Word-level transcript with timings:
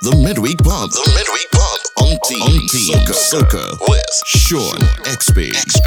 The 0.00 0.14
Midweek 0.14 0.62
Bump. 0.62 0.92
The 0.92 1.10
Midweek 1.10 1.50
Bump 1.50 1.82
on 1.98 2.14
Team, 2.30 2.42
on 2.42 2.68
team 2.68 2.94
Soca, 2.94 3.18
Soca, 3.18 3.90
with 3.90 4.06
Sean 4.26 4.78
XP. 5.10 5.50
XP. 5.50 5.86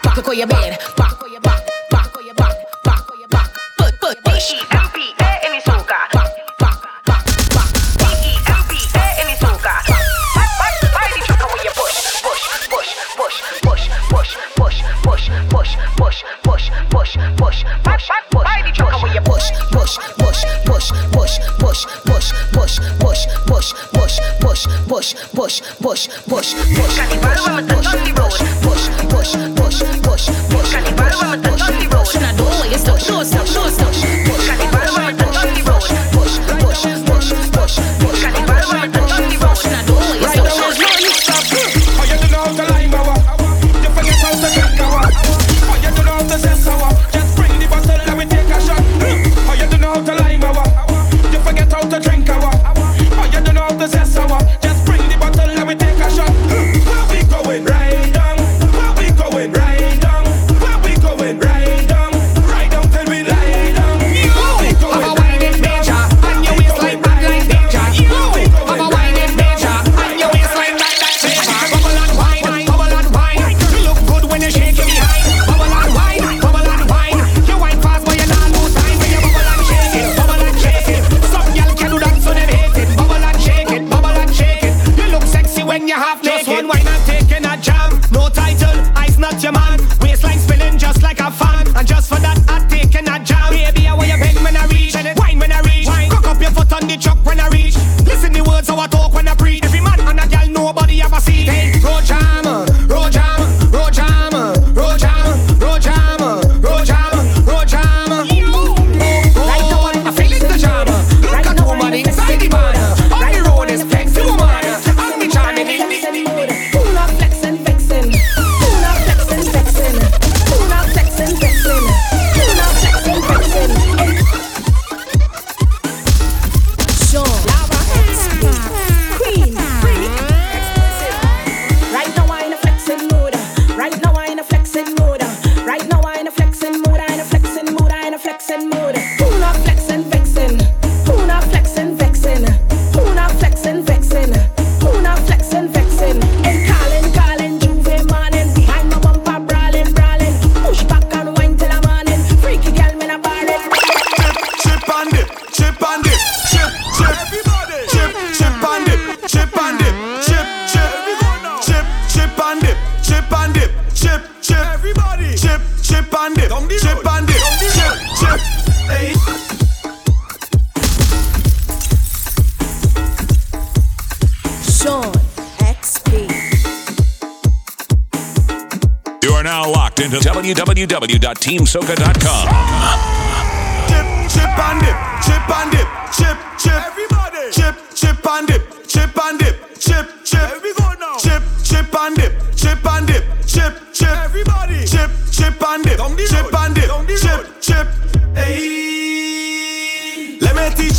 back 0.04 0.47
back. 0.47 0.79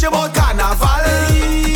she 0.00 0.06
about 0.06 0.34
carnival. 0.34 1.69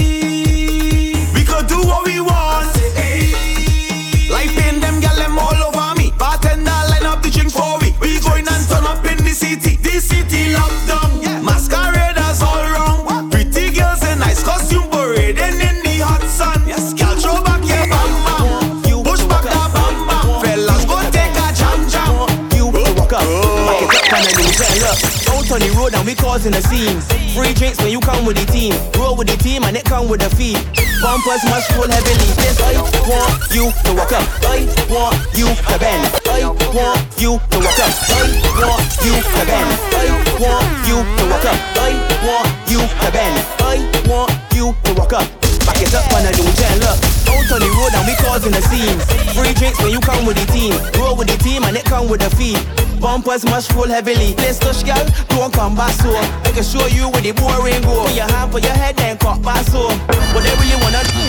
road 25.84 25.95
and 25.95 26.06
we 26.06 26.15
causing 26.15 26.55
a 26.55 26.62
scene. 26.62 27.00
Free 27.37 27.53
drinks 27.53 27.78
when 27.78 27.91
you 27.91 28.00
come 28.00 28.25
with 28.25 28.37
the 28.37 28.47
team. 28.50 28.72
Roll 28.97 29.17
with 29.17 29.28
the 29.28 29.37
team 29.37 29.65
and 29.65 29.77
it 29.77 29.84
come 29.84 30.09
with 30.09 30.21
the 30.21 30.31
fee. 30.37 30.56
Bumpers 31.03 31.45
must 31.53 31.69
roll 31.77 31.89
heavily. 31.89 32.28
Yes, 32.41 32.56
I 32.65 32.81
want 33.05 33.37
you 33.53 33.69
to 33.69 33.91
walk 33.93 34.12
up. 34.12 34.25
I 34.49 34.65
want 34.89 35.17
you 35.37 35.49
to 35.53 35.76
bend. 35.76 36.03
I 36.32 36.49
want 36.73 37.00
you 37.20 37.37
to 37.37 37.56
walk 37.61 37.81
up. 37.85 37.93
I 38.08 38.25
want 38.64 38.88
you 39.05 39.14
to 39.20 39.43
bend. 39.44 39.70
I 39.93 40.08
want 40.41 40.69
you 40.88 40.99
to 41.05 41.23
walk 41.29 41.44
up. 41.44 41.58
I 41.76 41.93
want 42.25 42.49
you 42.70 42.81
to 42.81 43.08
bend. 43.12 43.37
I 43.61 43.76
want 44.08 44.32
you 44.56 44.73
to 44.73 44.91
walk 44.94 45.12
up. 45.12 45.29
Back 45.69 45.81
it 45.81 45.94
up 45.94 46.05
when 46.12 46.25
I 46.25 46.32
do 46.32 46.44
it, 46.44 46.81
look 46.81 47.25
out 47.44 47.53
on 47.53 47.61
the 47.61 47.70
road 47.76 47.93
and 47.94 48.06
we 48.06 48.14
causing 48.17 48.55
a 48.55 48.62
scene. 48.62 48.99
Free 49.37 49.53
drinks 49.55 49.81
when 49.82 49.93
you 49.93 50.00
come 50.00 50.25
with 50.25 50.37
the 50.37 50.47
team. 50.53 50.73
Roll 51.00 51.17
with 51.17 51.29
the 51.29 51.37
team 51.43 51.62
and 51.64 51.76
it 51.76 51.85
come 51.85 52.08
with 52.08 52.20
the 52.20 52.31
fee. 52.37 52.56
Bumpers 53.05 53.45
must 53.45 53.71
roll 53.75 53.85
heavily. 53.85 54.33
Play 54.33 54.56
touch, 54.56 54.81
girl, 54.81 55.05
don't 55.29 55.53
come 55.53 55.77
back 55.77 55.93
so. 55.93 56.09
I 56.09 56.51
can 56.56 56.65
show 56.65 56.87
you 56.89 57.12
where 57.12 57.21
the 57.21 57.37
boring 57.37 57.85
go. 57.85 58.09
Put 58.09 58.17
your 58.17 58.25
hand 58.33 58.51
for 58.51 58.61
your 58.65 58.73
head 58.73 58.99
and 58.99 59.21
cut 59.21 59.45
back 59.45 59.61
so. 59.69 59.93
What 60.33 60.41
they 60.41 60.56
really 60.56 60.81
wanna 60.81 61.05
do. 61.12 61.21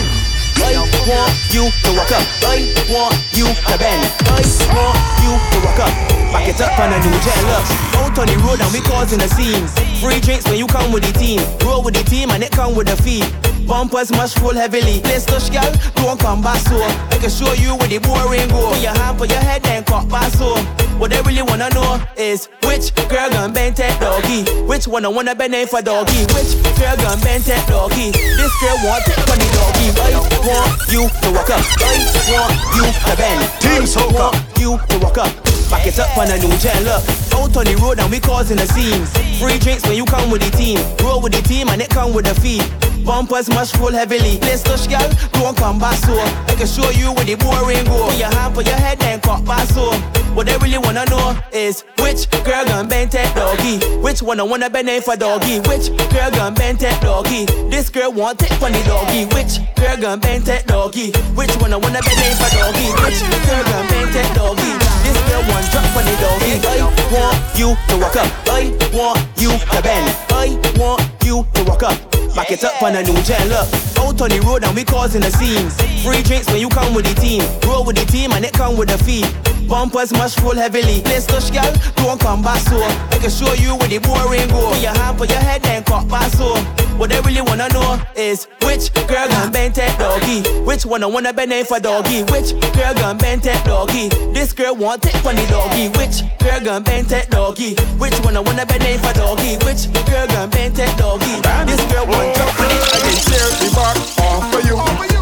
I 0.64 0.72
want 1.04 1.36
you 1.52 1.68
to 1.68 1.88
rock 1.92 2.10
up. 2.16 2.24
I 2.48 2.72
want 2.88 3.12
you 3.36 3.44
to 3.44 3.74
bend. 3.76 4.08
I 4.24 4.40
want 4.72 4.96
you 5.20 5.36
to 5.36 5.56
rock 5.68 5.84
up. 5.84 5.92
Back 6.32 6.48
it 6.48 6.60
up 6.64 6.80
on 6.80 6.96
a 6.96 6.98
new 6.98 7.12
jet. 7.20 7.36
Look, 7.44 7.68
out 8.00 8.18
on 8.18 8.26
the 8.26 8.40
road 8.40 8.58
and 8.58 8.72
we 8.72 8.80
causing 8.80 9.20
a 9.20 9.28
scene. 9.28 9.68
Free 10.00 10.18
drinks 10.18 10.48
when 10.48 10.56
you 10.56 10.66
come 10.66 10.90
with 10.92 11.04
the 11.04 11.12
team. 11.12 11.44
Roll 11.60 11.82
with 11.82 11.92
the 11.92 12.02
team 12.08 12.30
and 12.30 12.42
it 12.42 12.52
come 12.52 12.74
with 12.74 12.88
the 12.88 12.96
fee. 12.96 13.20
Bumpers 13.66 14.12
must 14.12 14.38
roll 14.38 14.54
heavily. 14.54 15.00
Play 15.00 15.18
touch, 15.26 15.50
girl, 15.50 15.72
don't 15.96 16.18
come 16.20 16.40
back 16.40 16.58
so. 16.58 16.78
I 16.78 17.18
can 17.18 17.30
show 17.30 17.52
you 17.54 17.74
where 17.74 17.88
the 17.88 17.98
boring 17.98 18.48
go. 18.48 18.70
Put 18.70 18.82
your 18.82 18.94
hand 18.94 19.18
for 19.18 19.26
your 19.26 19.42
head, 19.42 19.62
then 19.64 19.84
cut 19.84 20.08
back 20.08 20.30
so. 20.32 20.54
What 20.98 21.10
they 21.10 21.20
really 21.22 21.42
wanna 21.42 21.68
know 21.70 22.00
is 22.16 22.48
which 22.62 22.94
girl 23.10 23.28
gon' 23.28 23.52
bend 23.52 23.76
that 23.76 24.00
doggy? 24.00 24.48
Which 24.64 24.86
one 24.86 25.04
I 25.04 25.08
wanna 25.08 25.34
bend 25.34 25.52
name 25.52 25.66
for 25.66 25.82
doggy? 25.82 26.24
Which 26.32 26.56
girl 26.78 26.96
gon' 26.96 27.20
bend 27.20 27.44
that 27.50 27.66
doggy? 27.68 28.14
This 28.14 28.54
girl 28.62 28.78
want 28.86 29.04
it 29.04 29.18
for 29.26 29.36
the 29.36 29.48
doggy. 29.50 29.88
I 29.98 30.14
want 30.46 30.72
you 30.88 31.02
to 31.10 31.28
walk 31.34 31.50
up. 31.50 31.64
I 31.82 32.00
want 32.30 32.54
you 32.78 32.86
to 32.86 33.12
bend. 33.18 33.42
Team 33.60 33.82
soca. 33.82 34.30
want 34.30 34.38
you 34.62 34.78
to 34.78 34.96
walk 35.02 35.18
up. 35.18 35.32
Back 35.68 35.86
it 35.86 35.98
up 35.98 36.16
on 36.16 36.30
a 36.30 36.38
new 36.38 36.54
gen. 36.62 36.84
Look, 36.84 37.02
out 37.34 37.56
on 37.56 37.66
the 37.66 37.76
road 37.82 37.98
and 37.98 38.10
we 38.10 38.20
causing 38.20 38.56
the 38.56 38.66
scenes. 38.66 39.10
Free 39.42 39.58
drinks 39.58 39.82
when 39.84 39.96
you 39.96 40.04
come 40.06 40.30
with 40.30 40.42
the 40.42 40.50
team. 40.56 40.78
Roll 41.02 41.20
with 41.20 41.34
the 41.34 41.42
team 41.42 41.68
and 41.68 41.82
it 41.82 41.90
come 41.90 42.14
with 42.14 42.24
the 42.24 42.34
fee. 42.40 42.62
Bumpers 43.06 43.48
must 43.48 43.76
roll 43.78 43.92
heavily. 43.92 44.38
Play 44.42 44.58
touch, 44.58 44.90
girl, 44.90 45.08
don't 45.32 45.56
come 45.56 45.78
back 45.78 45.94
so. 46.02 46.18
I 46.18 46.54
can 46.58 46.66
show 46.66 46.90
you 46.90 47.14
where 47.14 47.24
the 47.24 47.36
boring 47.36 47.86
go. 47.86 48.10
Put 48.10 48.18
your 48.18 48.34
hand 48.34 48.54
for 48.54 48.62
your 48.62 48.74
head, 48.74 48.98
then 48.98 49.20
cut 49.20 49.44
back 49.44 49.68
so. 49.70 49.94
What 50.34 50.46
they 50.46 50.58
really 50.58 50.76
wanna 50.76 51.06
know 51.06 51.38
is 51.52 51.84
which 52.02 52.28
girl 52.44 52.66
gon' 52.66 52.88
bend 52.88 53.12
that 53.12 53.30
doggy? 53.34 53.78
Which 54.02 54.20
one 54.22 54.40
I 54.40 54.42
wanna 54.42 54.68
bend 54.68 54.90
for 55.04 55.16
doggy? 55.16 55.60
Which 55.70 55.88
girl 56.10 56.30
gon' 56.34 56.54
bend 56.54 56.80
that 56.80 57.00
doggy? 57.00 57.46
This 57.70 57.88
girl 57.88 58.12
want 58.12 58.42
it 58.42 58.52
from 58.58 58.72
the 58.72 58.82
doggy. 58.82 59.24
Which 59.32 59.62
girl 59.76 59.96
gon' 59.96 60.18
bend 60.18 60.44
that 60.50 60.66
doggy? 60.66 61.12
Which 61.38 61.54
one 61.62 61.72
I 61.72 61.76
wanna 61.76 62.02
bend 62.02 62.36
for 62.42 62.50
doggy? 62.58 62.90
Which 63.06 63.22
girl 63.46 63.64
gon' 63.70 63.86
bend 63.86 64.10
that 64.18 64.34
doggy? 64.34 64.72
This 65.06 65.18
girl 65.30 65.46
want 65.46 65.64
drop 65.70 65.86
from 65.94 66.04
the 66.04 66.14
doggy. 66.18 66.58
I 66.68 66.82
want 67.14 67.38
you 67.54 67.78
to 67.86 67.94
walk 68.02 68.16
up. 68.18 68.28
I 68.50 68.74
want 68.90 69.22
you 69.38 69.54
to 69.54 69.78
bend. 69.80 70.10
I 70.34 70.58
want 70.74 71.06
you 71.22 71.46
to 71.54 71.64
walk 71.64 71.84
up. 71.84 72.25
Back 72.36 72.50
it 72.50 72.62
up 72.64 72.82
on 72.82 72.94
a 72.94 73.02
new 73.02 73.16
gen. 73.22 73.48
Look, 73.48 73.66
out 73.96 74.20
on 74.20 74.28
the 74.28 74.44
road 74.46 74.62
and 74.62 74.76
we 74.76 74.84
causing 74.84 75.22
the 75.22 75.30
scenes. 75.30 75.74
Free 76.04 76.22
drinks 76.22 76.46
when 76.48 76.60
you 76.60 76.68
come 76.68 76.92
with 76.92 77.06
the 77.06 77.18
team. 77.18 77.42
Roll 77.66 77.82
with 77.82 77.96
the 77.96 78.04
team 78.04 78.32
and 78.32 78.44
it 78.44 78.52
come 78.52 78.76
with 78.76 78.90
the 78.90 78.98
fee. 78.98 79.24
Bumpers 79.68 80.12
must 80.12 80.40
roll 80.40 80.54
heavily. 80.54 81.02
Play 81.02 81.18
stush 81.18 81.50
girl, 81.52 81.72
don't 81.96 82.20
come 82.20 82.42
back 82.42 82.60
so. 82.68 82.78
I 82.80 83.18
can 83.20 83.30
show 83.30 83.52
you 83.54 83.74
where 83.76 83.88
the 83.88 83.98
boring 83.98 84.48
go. 84.48 84.70
Put 84.70 84.82
your 84.82 84.94
hand 84.94 85.18
for 85.18 85.26
your 85.26 85.38
head, 85.38 85.62
then 85.62 85.82
cut 85.84 86.08
back 86.08 86.30
so. 86.32 86.54
What 86.96 87.10
they 87.10 87.20
really 87.20 87.42
wanna 87.42 87.68
know 87.68 88.00
is 88.16 88.48
which 88.62 88.92
girl 89.06 89.28
gon' 89.28 89.52
bend 89.52 89.74
that 89.74 89.98
doggy? 89.98 90.48
Which 90.64 90.86
one 90.86 91.02
I 91.02 91.06
wanna 91.06 91.32
bend 91.32 91.50
name 91.50 91.66
for 91.66 91.78
doggy? 91.78 92.22
Which 92.32 92.56
girl 92.72 92.94
gon' 92.94 93.18
bend 93.18 93.42
that 93.42 93.64
doggy? 93.66 94.08
This 94.32 94.52
girl 94.52 94.74
want 94.74 95.04
it 95.04 95.16
from 95.20 95.36
the 95.36 95.46
doggy. 95.48 95.88
Which 95.98 96.24
girl 96.40 96.60
gon' 96.64 96.82
bend 96.84 97.08
that 97.08 97.28
doggy? 97.30 97.74
Which 98.00 98.16
one 98.24 98.36
I 98.36 98.40
wanna 98.40 98.64
bend 98.64 98.82
name 98.82 99.00
for 99.00 99.12
doggy? 99.12 99.58
Which 99.66 99.92
girl 100.06 100.26
gon' 100.26 100.48
bend 100.48 100.76
that 100.76 100.96
doggy? 100.96 101.36
This 101.68 101.82
girl 101.92 102.06
want 102.06 102.34
drop 102.34 102.50
from 102.56 102.70
it. 102.72 102.80
I 102.94 102.98
can 103.04 103.16
tear 103.28 103.46
the 103.60 103.68
bar 103.76 103.94
off 104.24 104.42
for 104.52 104.62
you. 104.64 104.76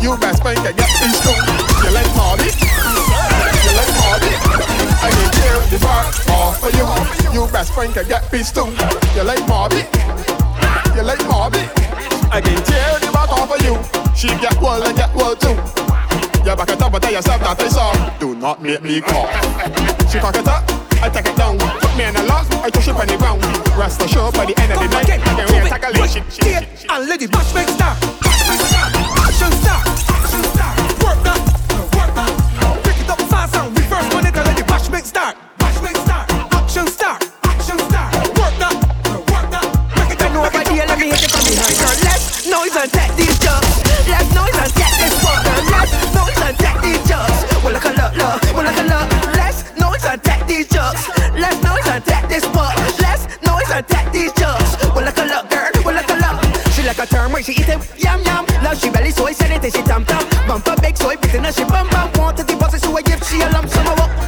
You 0.05 0.17
best 0.19 0.43
find 0.43 0.59
can 0.59 0.77
get 0.77 0.91
these 1.01 1.19
two. 1.25 1.35
You 1.83 1.91
like 1.91 2.07
party? 2.15 2.84
Party? 4.15 4.31
I 5.03 5.11
can 5.11 5.31
tear 5.35 5.59
the 5.75 5.79
bar 5.83 6.07
off 6.39 6.63
for 6.63 6.71
you. 6.71 6.87
You 7.35 7.51
best 7.51 7.75
find 7.75 7.93
can 7.93 8.07
get 8.07 8.31
these 8.31 8.53
two. 8.53 8.71
You 9.19 9.25
like 9.27 9.43
party? 9.49 9.83
You 10.95 11.03
like 11.03 11.19
party? 11.27 11.67
I 12.31 12.39
can 12.39 12.63
tear 12.63 12.95
the 13.03 13.11
bar 13.11 13.27
off 13.27 13.51
for 13.51 13.59
you. 13.67 13.75
She 14.15 14.29
get 14.39 14.55
well 14.63 14.87
and 14.87 14.97
get 14.97 15.13
well 15.17 15.35
too. 15.35 15.59
You 16.47 16.55
back 16.55 16.71
it 16.71 16.81
up 16.81 16.95
and 16.95 17.03
tell 17.03 17.13
yourself 17.13 17.41
that 17.41 17.59
I 17.61 17.67
saw. 17.67 17.91
Do 18.21 18.37
not 18.37 18.63
make 18.63 18.83
me 18.83 19.01
call. 19.01 19.27
She 20.07 20.21
cock 20.21 20.37
it 20.37 20.47
up. 20.47 20.63
I 21.03 21.11
take 21.11 21.27
it 21.27 21.37
down. 21.37 21.59
Put 21.59 21.97
me 21.99 22.05
in 22.05 22.15
a 22.15 22.23
lock. 22.23 22.47
I 22.63 22.71
touch 22.71 22.87
it 22.87 22.95
on 22.95 23.09
the 23.09 23.19
ground. 23.19 23.43
Rest 23.75 24.01
assured 24.01 24.35
by 24.35 24.47
the 24.47 24.55
end 24.63 24.71
of 24.71 24.79
the 24.79 24.87
night. 24.95 25.11
I 25.11 25.19
can 25.19 25.47
really 25.51 25.69
tackle 25.69 25.91
it. 25.91 26.07
She, 26.07 26.23
she, 26.31 26.55
she, 26.55 26.87
she. 26.87 26.89
And 26.89 27.09
let 27.09 27.19
the 27.19 27.27
match 27.35 27.51
make 27.51 27.67
start. 27.67 27.99
Action 28.23 29.51
start. 29.59 29.83
Action 30.07 30.43
that. 30.55 31.03
Work 31.03 31.19
that. 31.25 31.64
The 35.05 35.21
make 35.21 35.37
start. 35.37 35.37
Match 35.61 35.83
make 35.83 35.97
start. 35.97 36.31
Action 36.55 36.87
start. 36.87 37.23
Action 37.45 37.79
start. 37.79 38.15
Work 38.41 38.55
that. 38.57 38.75
Work 39.13 39.51
that. 39.53 39.67
Break 39.97 40.11
it 40.13 40.19
down 40.19 40.37
over 40.37 40.63
here. 40.73 40.87
Let 40.87 40.99
me 40.99 41.09
hit 41.13 41.25
it 41.25 41.31
from 41.31 41.45
behind. 41.45 41.77
Girl, 41.77 41.97
less 42.09 42.47
noise 42.49 42.77
and 42.77 42.91
take 42.93 43.13
these 43.17 43.39
jumps. 43.39 43.85
Less 44.09 44.29
noise 44.35 44.57
and 44.57 44.73
take 44.73 44.97
this. 44.97 45.15
Girl, 45.21 45.41
less 45.69 45.93
noise 46.15 46.41
and 46.41 46.57
take 46.57 46.81
these 46.81 47.03
jumps. 47.09 47.39
Well, 47.61 47.73
look 47.73 47.85
a 47.85 47.93
look, 47.93 48.13
look. 48.17 48.41
Well, 48.55 48.65
look 48.65 48.81
a 48.81 48.85
look. 48.89 49.09
Less 49.37 49.59
noise 49.77 50.05
and 50.05 50.21
take 50.25 50.45
these 50.47 50.69
jumps. 50.69 51.09
Less 51.37 51.57
noise 51.61 51.89
and 51.89 52.05
take 52.05 52.27
this 52.29 52.45
one. 52.57 52.77
Less 53.01 53.29
noise 53.45 53.71
and 53.73 53.85
take 53.89 54.09
these 54.13 54.33
jumps. 54.33 54.71
Well, 54.95 55.05
look 55.05 55.19
a 55.21 55.25
look, 55.29 55.45
girl. 55.53 55.71
Well, 55.85 55.95
look 56.01 56.09
a 56.09 56.17
look. 56.17 56.37
She 56.73 56.83
like 56.83 56.99
a 56.99 57.07
term 57.07 57.33
where 57.33 57.43
she 57.43 57.53
eat 57.53 57.69
it 57.69 57.81
yum 58.01 58.25
yum. 58.25 58.45
Now 58.65 58.73
she 58.73 58.89
belly 58.89 59.11
so 59.11 59.27
I 59.27 59.33
said 59.33 59.53
it 59.53 59.65
and 59.65 59.73
she 59.73 59.83
tam 59.85 60.05
tam. 60.05 60.25
Bumper 60.49 60.77
big 60.81 60.97
so 60.97 61.11
I 61.11 61.17
beat 61.17 61.35
and 61.35 61.53
she 61.53 61.65
bum 61.65 61.89
bum. 61.93 62.11
Want 62.17 62.37
to 62.39 62.45
deposit 62.45 62.81
so 62.81 62.97
I 62.97 63.03
give 63.03 63.21
she 63.29 63.41
a 63.43 63.49
lump 63.51 63.69
sum 63.69 63.87
of 63.87 64.24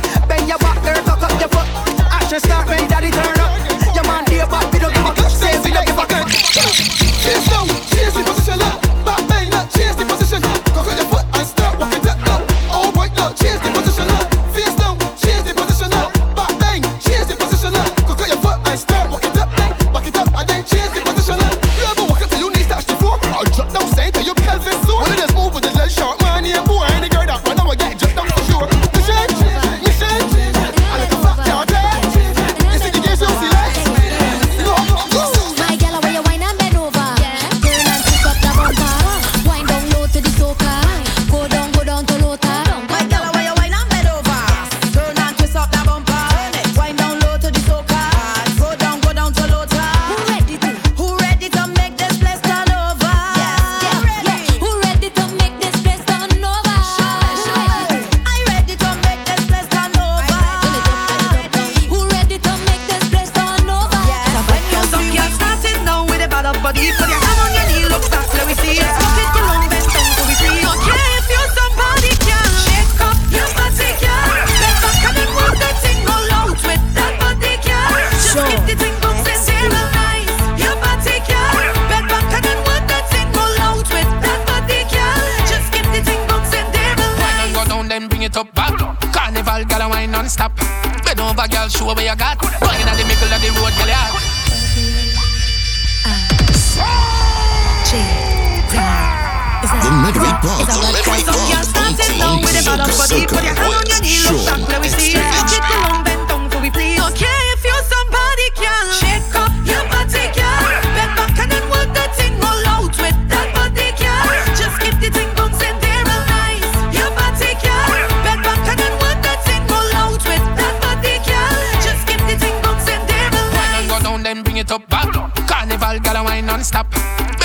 midweek 100.46 100.66
buzz. 100.66 100.78
The 100.78 100.86
midweek 100.94 101.24
So 101.26 101.34
you're 101.34 101.58
buzz. 101.58 101.68
starting 101.68 102.18
now 102.18 102.38
with 102.40 102.54
a 102.54 102.62
bad 102.64 102.80
up 102.80 102.90
body. 102.96 103.26
Put 103.26 103.42
your 103.44 103.54
hand 103.54 103.74
on 103.74 103.86
your 103.90 104.00
knee, 104.02 104.22
look 104.26 104.46
back, 104.46 104.68
let 104.68 104.80
me 104.82 104.88
see. 104.88 105.12
Put 105.18 105.50
it 105.50 105.62
along, 105.66 106.04
bend 106.04 106.22
down 106.28 106.42
so 106.50 106.56
we 106.62 106.70
please. 106.70 107.00
Okay, 107.10 107.38
if 107.54 107.62
you're 107.66 107.84
somebody 107.90 108.46
can 108.54 108.84
shake 109.00 109.34
up 109.34 109.52
your 109.66 109.82
body, 109.90 110.24
girl. 110.36 110.66
Bend 110.94 111.12
back 111.18 111.34
and 111.42 111.50
then 111.50 111.64
work 111.70 111.90
that 111.98 112.10
thing 112.18 112.34
all 112.42 112.62
out 112.74 112.94
with 112.94 113.18
that 113.32 113.48
body, 113.56 113.88
girl. 113.98 114.26
Just 114.54 114.76
keep 114.82 114.96
the 115.02 115.10
thing 115.10 115.30
bouncing 115.34 115.76
there 115.82 116.04
all 116.06 116.24
night. 116.30 116.62
Your 116.94 117.10
body, 117.18 117.52
girl. 117.58 117.90
Bend 118.24 118.40
back 118.46 118.62
and 118.70 118.78
then 118.78 118.94
work 119.02 119.18
that 119.26 119.40
thing 119.46 119.64
all 119.70 119.90
out 119.98 120.22
with 120.22 120.44
that 120.58 120.74
body, 120.82 121.14
girl. 121.26 121.58
Just 121.82 122.02
keep 122.06 122.22
the 122.30 122.36
thing 122.38 122.56
bouncing 122.62 123.02
there 123.10 123.30
all 123.34 123.50
Wine 123.50 123.74
and 123.78 123.86
night. 123.86 123.90
go 123.90 123.96
down, 124.04 124.18
then 124.22 124.38
bring 124.42 124.58
it 124.62 124.70
up 124.70 124.86
back. 124.88 125.10
Carnival, 125.50 125.98
gal, 126.00 126.16
and 126.16 126.24
wine 126.24 126.46
non-stop. 126.46 126.86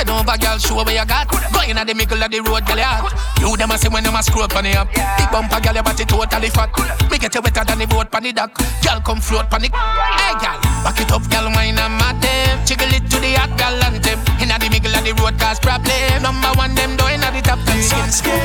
Bend 0.01 0.17
over, 0.17 0.37
gal, 0.41 0.57
show 0.57 0.81
where 0.81 0.97
you 0.97 1.05
got. 1.05 1.29
Wine 1.53 1.77
at 1.77 1.85
the 1.85 1.93
middle 1.93 2.17
of 2.17 2.31
the 2.33 2.41
road, 2.41 2.65
gal, 2.65 2.73
you 2.73 2.89
hot. 2.89 3.13
You 3.37 3.53
them 3.53 3.69
a 3.69 3.77
see 3.77 3.85
when 3.85 4.01
them 4.01 4.17
a 4.17 4.23
screw 4.25 4.41
up 4.41 4.55
on 4.57 4.65
the 4.65 4.73
up. 4.73 4.89
Big 4.89 5.29
bumper, 5.29 5.61
gal, 5.61 5.77
your 5.77 5.85
body 5.85 6.05
totally 6.09 6.49
fat. 6.49 6.73
Me 7.05 7.21
get 7.21 7.29
you 7.37 7.41
wetter 7.45 7.61
than 7.61 7.77
the 7.77 7.85
boat 7.85 8.09
on 8.09 8.23
the 8.25 8.33
dock. 8.33 8.49
Gal, 8.81 8.97
come 9.05 9.21
float 9.21 9.45
on 9.53 9.61
the. 9.61 9.69
Hey, 9.69 10.33
gal, 10.41 10.57
back 10.81 10.97
it 10.97 11.11
up, 11.13 11.21
gal, 11.29 11.45
wine 11.53 11.77
and 11.77 11.93
mad 12.01 12.17
them. 12.17 12.65
Jiggle 12.65 12.89
it 12.97 13.05
to 13.13 13.21
the 13.21 13.37
hot 13.37 13.53
gal 13.61 13.77
anthem. 13.77 14.17
Inna 14.41 14.57
the 14.57 14.73
middle 14.73 14.89
of 14.89 15.05
the 15.05 15.13
road, 15.21 15.37
cause 15.37 15.61
problem. 15.61 16.17
Number 16.25 16.49
one, 16.57 16.73
them 16.73 16.97
doing 16.97 17.21
at 17.21 17.37
the 17.37 17.45
top 17.45 17.61
three 17.69 17.85
in 17.85 18.09
school. 18.09 18.41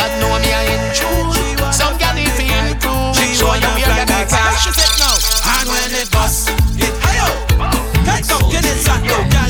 God 0.00 0.12
know 0.16 0.32
me, 0.40 0.48
I 0.48 0.64
in 0.64 0.84
true. 0.96 1.28
Some 1.76 1.92
gal 2.00 2.16
if 2.16 2.40
you 2.40 2.48
in 2.48 2.72
cool. 2.80 3.12
Show 3.36 3.52
you 3.52 3.68
where 3.68 3.84
you 3.84 4.08
got. 4.32 4.64
She 4.64 4.72
said 4.72 4.96
no. 4.96 5.12
And 5.44 5.68
when 5.68 5.92
it 5.92 6.08
bust, 6.08 6.48
it 6.80 6.96
high 7.04 7.20
up. 7.20 7.36
Tight 8.08 8.32
up, 8.32 8.48
get 8.48 8.64
it 8.64 8.80
sat 8.80 9.04
low. 9.04 9.45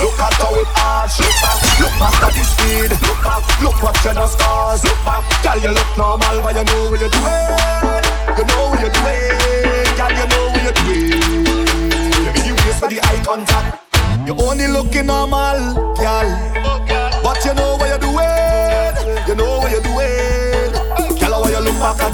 Look 0.00 0.16
how 0.16 0.32
it 0.56 0.68
look 1.20 1.36
back, 1.42 1.60
look 1.78 1.92
back 2.00 2.22
at 2.22 2.32
the 2.32 2.44
speed, 2.44 2.90
look 3.06 3.20
back, 3.22 3.62
look 3.62 3.82
what 3.82 4.04
you 4.04 4.14
the 4.14 4.26
scars, 4.26 4.84
look 4.84 5.04
back. 5.04 5.22
Girl, 5.42 5.58
you 5.60 5.68
look 5.68 5.98
normal, 5.98 6.42
but 6.42 6.56
you 6.56 6.64
know 6.64 6.90
what 6.90 7.00
you're 7.00 7.10
doing, 7.10 7.81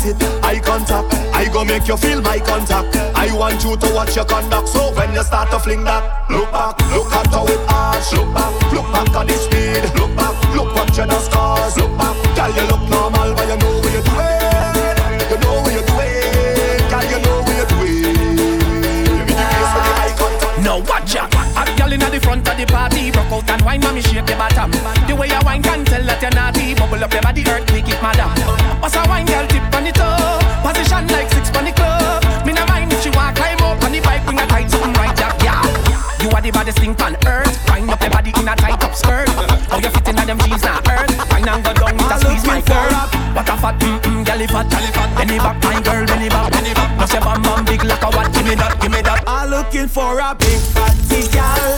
it, 0.08 0.16
eye 0.42 0.60
contact. 0.60 1.12
I 1.34 1.48
go 1.52 1.64
make 1.64 1.86
you 1.86 1.96
feel 1.96 2.20
my 2.20 2.38
contact. 2.38 2.96
I 3.14 3.32
want 3.36 3.62
you 3.64 3.76
to 3.76 3.94
watch 3.94 4.16
your 4.16 4.24
conduct. 4.24 4.68
So 4.68 4.92
when 4.94 5.12
you 5.12 5.22
start 5.22 5.50
to 5.50 5.58
fling 5.58 5.84
that, 5.84 6.02
look 6.30 6.50
back, 6.50 6.78
look 6.92 7.12
at 7.12 7.26
how 7.28 7.46
it 7.46 7.60
arch. 7.68 8.12
Look 8.12 8.32
back, 8.34 8.52
look 8.72 8.88
back 8.92 9.08
at 9.14 9.26
the 9.28 9.36
speed. 9.36 9.84
Look 10.00 10.12
back, 10.16 10.34
look 10.54 10.74
what 10.74 10.96
you 10.96 11.06
the 11.06 11.18
scars. 11.20 11.76
Look 11.76 11.92
back, 11.98 12.16
girl, 12.36 12.50
you 12.56 12.64
look 12.70 12.84
normal, 12.88 13.34
but 13.34 13.46
you 13.48 13.56
know 13.60 13.72
what 13.80 13.92
you're 13.92 14.06
doing. 14.08 15.28
You 15.28 15.38
know 15.42 15.60
what 15.62 15.72
you're 15.72 15.88
doing, 15.88 16.82
girl, 16.88 17.06
you 17.12 17.18
know 17.24 17.36
what 17.44 17.56
you're 17.58 17.70
doing. 17.72 18.16
The 19.28 19.34
the. 19.36 20.62
Now 20.62 20.80
watch 20.80 21.14
ya. 21.14 21.28
Hot 21.54 21.70
girl 21.76 21.92
inna 21.92 22.08
the 22.10 22.20
front 22.20 22.48
of 22.48 22.56
the 22.56 22.66
party, 22.66 23.10
broke 23.10 23.32
out 23.32 23.50
and 23.50 23.62
wine, 23.62 23.80
mommy 23.80 24.00
shake 24.00 24.28
your 24.28 24.38
bottom. 24.38 24.70
The 25.06 25.14
way 25.14 25.28
you 25.28 25.40
wine 25.44 25.62
can 25.62 25.84
tell 25.84 26.02
that 26.04 26.22
you're 26.22 26.30
naughty. 26.30 26.74
Bubble 26.74 27.02
up 27.02 27.12
your 27.12 27.22
body, 27.22 27.42
earthquake 27.46 27.88
it, 27.88 28.00
madam. 28.02 28.30
What's 28.80 28.94
a 28.94 29.02
wine 29.08 29.26
girl 29.26 29.47
Position 30.68 31.08
like 31.08 31.32
six 31.32 31.48
on 31.56 31.64
the 31.64 31.72
club. 31.72 32.20
Me 32.44 32.52
no 32.52 32.60
mind 32.66 32.92
if 32.92 33.00
she 33.02 33.08
want 33.16 33.34
climb 33.34 33.56
up 33.64 33.82
on 33.82 33.90
the 33.90 34.00
bike, 34.00 34.22
bring 34.24 34.38
a 34.38 34.46
tight 34.46 34.70
something 34.70 34.92
right, 35.00 35.16
yeah, 35.16 35.32
yeah. 35.40 35.64
You 36.20 36.28
are 36.28 36.42
the 36.42 36.52
baddest 36.52 36.78
thing 36.78 36.92
on 37.00 37.16
earth. 37.24 37.56
Wind 37.72 37.88
up 37.88 38.00
your 38.02 38.10
body 38.10 38.32
in 38.36 38.46
a 38.46 38.54
tight 38.54 38.84
up 38.84 38.94
skirt. 38.94 39.28
How 39.72 39.78
you 39.78 39.88
fit 39.88 40.08
in 40.08 40.16
them 40.28 40.38
jeans 40.44 40.62
now 40.62 40.76
earth? 40.92 41.08
Wine 41.32 41.48
and 41.48 41.64
go 41.64 41.72
down 41.72 41.96
with 41.96 42.12
a 42.12 42.18
squeeze, 42.20 42.44
my 42.44 42.60
girl. 42.68 42.92
What 43.32 43.48
a 43.48 43.56
fat, 43.56 43.80
mm 43.80 43.96
mm, 43.96 44.20
girl, 44.28 44.44
fat, 44.52 44.68
girl, 44.68 44.86
fat. 44.92 45.10
Benny 45.16 45.38
back, 45.38 45.56
my 45.64 45.80
girl, 45.80 46.04
benny 46.04 46.28
back, 46.28 46.52
benny 46.52 46.74
back. 46.74 46.98
Bust 46.98 47.12
your 47.14 47.22
bum 47.22 47.40
bum 47.40 47.64
big 47.64 47.82
like 47.84 48.02
a 48.02 48.10
what? 48.12 48.28
Give 48.34 48.44
me 48.44 48.54
that, 48.54 48.76
give 48.80 48.92
me 48.92 49.00
that. 49.00 49.24
I'm 49.26 49.48
looking 49.48 49.88
for 49.88 50.20
a 50.20 50.34
big 50.36 50.60
fatty 50.76 51.32
gal. 51.32 51.77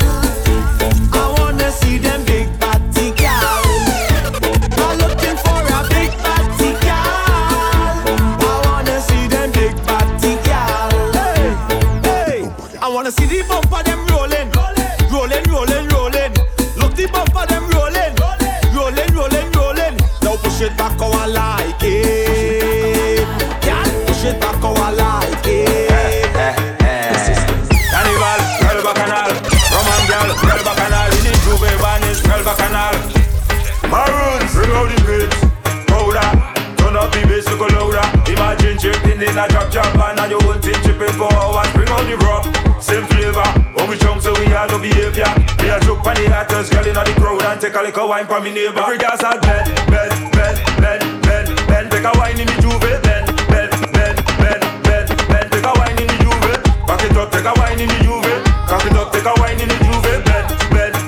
Tripping 41.01 41.17
for 41.17 41.33
hours 41.33 41.73
Bring 41.73 41.89
out 41.89 42.05
the 42.05 42.17
rock, 42.29 42.45
same 42.77 43.07
flavor 43.09 43.41
When 43.73 43.89
we 43.89 43.97
jump 43.97 44.21
so 44.21 44.37
we 44.37 44.45
have 44.53 44.69
no 44.69 44.77
behavior 44.79 45.33
Me 45.57 45.73
a 45.73 45.81
joke 45.81 46.05
on 46.05 46.13
the 46.13 46.29
haters, 46.29 46.69
girl 46.69 46.85
in 46.85 46.93
the 46.93 47.15
crowd 47.17 47.41
And 47.41 47.59
take 47.59 47.73
a 47.73 47.81
little 47.81 48.05
wine 48.07 48.27
from 48.27 48.45
me 48.45 48.53
neighbor 48.53 48.85
Every 48.85 49.01
girl's 49.01 49.25
a 49.25 49.33
bend, 49.41 49.73
bend, 49.89 50.13
bend, 50.37 50.61
bend, 50.77 51.01
bend, 51.25 51.49
bend 51.65 51.87
Take 51.89 52.05
a 52.05 52.13
wine 52.21 52.37
in 52.37 52.45
the 52.45 52.53
J'ouvert, 52.61 53.01
bend, 53.01 53.33
bend, 53.49 53.73
bend, 53.97 54.21
bend, 54.45 54.61
bend, 54.85 55.09
bend 55.25 55.49
Take 55.49 55.65
a 55.65 55.73
wine 55.73 55.97
in 55.97 56.05
the 56.05 56.17
J'ouvert 56.21 56.61
Back 56.85 57.01
it 57.09 57.17
up, 57.17 57.33
take 57.33 57.49
a 57.49 57.53
wine 57.57 57.81
in 57.81 57.89
the 57.89 57.97
J'ouvert 58.05 58.41
Cock 58.69 58.85
it 58.85 58.97
up, 59.01 59.09
take 59.09 59.25
a 59.25 59.33
wine 59.41 59.57
in 59.57 59.69
the 59.73 59.77
J'ouvert 59.81 60.21
bend, 60.29 60.53
bend, 60.69 61.01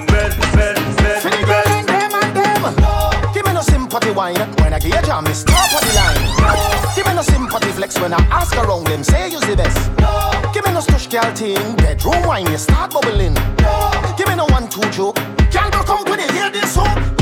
Feel 1.21 1.37
the 1.37 1.45
bend 1.45 1.85
girl 1.85 2.01
them 2.01 2.65
and 2.65 2.81
them. 2.81 3.35
Give 3.37 3.45
me 3.45 3.53
no 3.53 3.61
sympathy 3.61 4.17
wine 4.17 4.41
I 4.73 4.79
get 4.79 5.03
a 5.03 5.07
jam, 5.07 5.25
me 5.25 5.35
stop 5.35 5.73
at 5.75 5.83
the 5.83 5.93
line. 5.95 6.95
Give 6.97 7.07
me 7.07 7.15
no 7.15 7.23
sympathy 7.23 7.73
flex 7.73 8.01
when 8.01 8.15
I 8.15 8.19
ask 8.31 8.57
around 8.57 8.87
them, 8.87 9.05
say 9.05 9.31
you's 9.31 9.43
the 9.43 9.57
best. 9.57 9.91
Give 10.55 10.65
me 10.65 10.73
no 10.73 10.81
stush 10.81 11.11
girl 11.11 11.31
thing, 11.35 11.77
bedroom 11.77 12.23
wine, 12.27 12.51
you 12.51 12.59
start 12.59 12.93
bubbling. 12.93 13.35
Give 14.17 14.29
me 14.29 14.35
no 14.35 14.47
one 14.47 14.69
two 14.69 14.89
joke, 14.91 15.17
girl 15.53 15.71
go 15.71 15.83
come 15.83 16.05
when 16.07 16.21
you 16.21 16.33
hear 16.33 16.51
this 16.51 16.75
hook. 16.75 17.22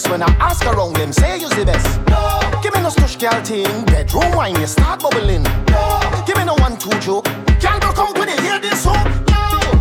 Sympathy 0.00 0.10
when 0.10 0.22
I 0.22 0.34
ask 0.40 0.64
around 0.66 0.96
them, 0.96 1.12
say 1.12 1.38
you's 1.38 1.50
the 1.50 1.64
best. 1.64 2.00
No. 2.08 2.40
Give 2.62 2.74
me 2.74 2.80
no 2.80 2.88
stush 2.88 3.18
girl 3.18 3.42
thing, 3.44 3.84
bedroom 3.86 4.34
wine, 4.34 4.58
you 4.60 4.66
start 4.66 5.00
bubbling. 5.00 5.42
No. 5.70 6.22
Give 6.26 6.36
me 6.36 6.44
no 6.44 6.54
one 6.54 6.76
two 6.76 6.90
joke, 7.00 7.24
girl 7.60 7.78
go 7.80 7.92
come 7.92 8.14
when 8.14 8.28
you 8.28 8.40
hear 8.42 8.58
this 8.60 8.84
hook. 8.84 8.96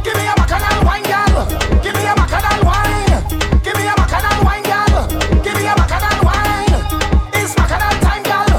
Give 0.04 0.16
me 0.16 0.26
a 0.28 0.34
bacchanal 0.36 0.86
wine, 0.86 1.04
girl. 1.04 1.46
Give 1.84 1.94
me 1.96 2.06
a 2.08 2.16
bacchanal 2.16 2.60
wine. 2.66 3.24
Give 3.64 3.76
me 3.76 3.88
a 3.88 3.94
bacchanal 3.96 4.44
wine, 4.46 4.64
girl. 4.64 5.08
Give 5.44 5.56
me 5.56 5.68
a 5.68 5.76
bacchanal 5.76 6.20
wine. 6.24 6.76
It's 7.36 7.54
bacchanal 7.56 7.96
time, 8.04 8.24
girl. 8.24 8.52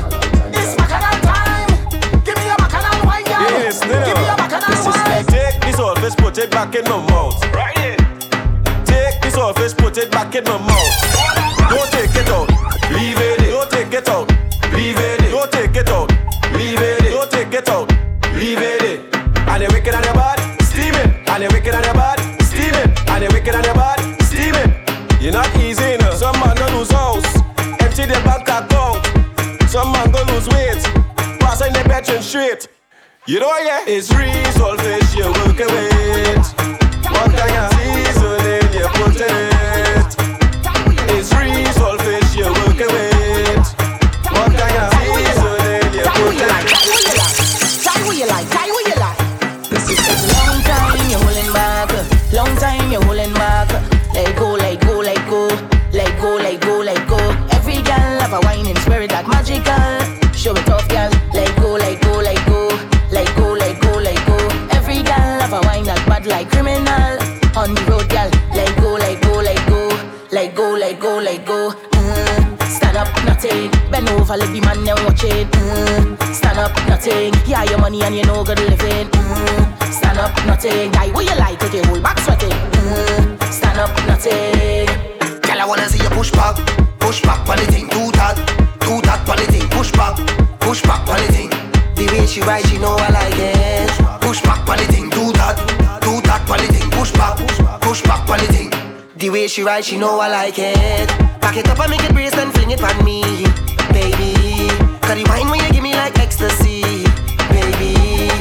It's 0.52 0.74
bacchanal 0.76 1.16
time. 1.24 1.70
Give 2.24 2.36
me 2.36 2.46
a 2.50 2.56
bacchanal 2.56 3.06
wine, 3.06 3.24
girl. 3.24 3.40
Yes, 3.64 3.80
Give 3.80 3.90
me 3.90 4.28
a 4.28 4.36
bacchanal 4.36 4.84
wine. 4.84 5.08
like 5.08 5.26
take 5.26 5.60
this 5.62 5.78
office, 5.80 6.14
put 6.14 6.38
it 6.38 6.50
back 6.50 6.74
in 6.74 6.84
my 6.84 7.09
put 9.90 10.04
it 10.04 10.10
back 10.12 10.34
in 10.36 10.44
my 10.44 10.56
mouth. 10.58 10.96
Don't 11.68 11.90
take 11.90 12.14
it 12.14 12.28
out. 12.28 12.48
Leave 12.92 13.18
it. 13.18 13.42
in. 13.42 13.50
Don't 13.50 13.70
take 13.70 13.92
it 13.92 14.08
out. 14.08 14.28
Leave 14.72 14.96
it. 14.96 15.24
in. 15.24 15.30
Don't 15.32 15.50
take 15.50 15.76
it 15.76 15.88
out. 15.88 16.08
Leave 16.52 16.80
it. 16.80 17.04
in. 17.04 17.10
Don't 17.10 17.30
take 17.30 17.54
it 17.54 17.68
out. 17.68 17.88
Leave 18.34 18.58
it. 18.58 18.82
in. 18.82 19.48
And 19.48 19.62
you're 19.62 19.72
wicked 19.72 19.94
on 19.94 20.04
your 20.04 20.14
body, 20.14 20.42
steaming. 20.62 21.10
And 21.26 21.42
you're 21.42 21.52
wicked 21.52 21.74
on 21.74 21.82
your 21.82 21.94
body, 21.94 22.22
steaming. 22.44 22.90
And 23.08 23.22
you're 23.22 23.32
wicked 23.32 23.54
on 23.54 23.64
your 23.64 23.74
body, 23.74 24.14
steaming. 24.20 24.70
You're 25.20 25.32
not 25.32 25.50
easy, 25.56 25.96
know. 25.96 26.14
Some 26.14 26.38
man 26.38 26.54
go 26.56 26.66
lose 26.78 26.90
house, 26.92 27.26
empty 27.82 28.06
their 28.06 28.22
bank 28.22 28.46
account. 28.46 29.04
Some 29.68 29.90
man 29.90 30.12
go 30.12 30.22
lose 30.30 30.48
weight, 30.48 30.82
passing 31.40 31.72
the 31.72 31.82
pension 31.84 32.22
straight. 32.22 32.68
You 33.26 33.40
know 33.40 33.58
yeah, 33.58 33.84
it's 33.86 34.12
resolvation 34.14 35.18
you 35.18 35.32
work 35.32 35.58
with. 35.58 36.59
She 99.60 99.64
ride, 99.64 99.84
she 99.84 99.98
know 99.98 100.18
I 100.18 100.28
like 100.28 100.58
it. 100.58 101.08
Back 101.38 101.58
it 101.58 101.68
up 101.68 101.78
and 101.80 101.90
make 101.90 102.02
it 102.02 102.14
brace 102.14 102.32
and 102.32 102.50
fling 102.50 102.70
it 102.70 102.80
on 102.82 102.96
me, 103.04 103.20
baby. 103.92 104.72
Cause 105.04 105.16
the 105.20 105.24
wine 105.28 105.50
when 105.50 105.60
you 105.60 105.70
give 105.70 105.82
me 105.82 105.92
like 105.92 106.18
ecstasy, 106.18 106.80
baby. 107.52 108.32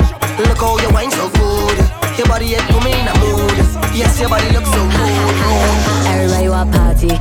Look 0.48 0.60
how 0.64 0.80
you 0.80 0.88
wine 0.96 1.12
so 1.12 1.28
good. 1.36 1.78
Your 2.18 2.28
body 2.28 2.56
it 2.56 2.64
put 2.72 2.84
me 2.86 2.94
in 2.96 3.08
a 3.08 3.16
mood. 3.20 3.52
Yes, 3.92 4.18
your 4.18 4.30
body 4.30 4.48
looks 4.56 4.72
so 4.72 4.80
good. 4.96 6.08
Everybody 6.14 6.48
want 6.48 6.72
party. 6.72 7.12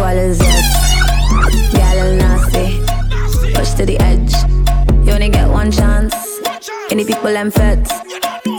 What 0.00 0.16
is 0.16 0.38
this? 0.38 0.68
Gal 1.76 2.16
nasty. 2.16 2.80
Push 3.52 3.74
to 3.74 3.84
the 3.84 3.98
edge. 4.00 4.32
You 5.06 5.12
only 5.12 5.28
get 5.28 5.50
one 5.50 5.70
chance. 5.70 6.14
Any 6.90 7.04
people 7.04 7.32
them 7.32 7.50
fit. 7.50 7.86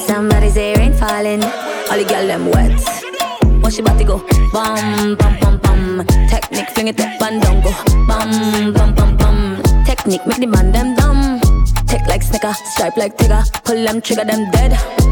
Somebody 0.06 0.52
say 0.52 0.76
rain 0.76 0.94
falling. 0.94 1.44
All 1.90 1.98
the 1.98 2.06
gal 2.08 2.28
them 2.28 2.52
wet. 2.52 2.95
She 3.76 3.82
about 3.82 3.98
to 3.98 4.06
go, 4.06 4.18
bum 4.54 5.16
bum 5.18 5.38
bum 5.42 5.58
bum. 5.58 6.08
Technique 6.30 6.70
fling 6.70 6.88
it 6.88 7.02
up 7.02 7.22
and 7.22 7.42
down 7.42 7.62
go, 7.62 7.72
bum 8.08 8.72
bum 8.72 8.96
bum 8.96 9.18
bum. 9.18 9.62
Technique 9.86 10.26
make 10.26 10.38
the 10.38 10.46
man 10.46 10.72
them 10.72 10.96
dumb. 10.96 11.42
Tick 11.86 12.08
like 12.08 12.24
snicker, 12.24 12.54
stripe 12.54 12.96
like 12.96 13.18
tigger. 13.18 13.44
Pull 13.66 13.84
them 13.84 14.00
trigger 14.00 14.24
them 14.24 14.50
dead. 14.52 15.05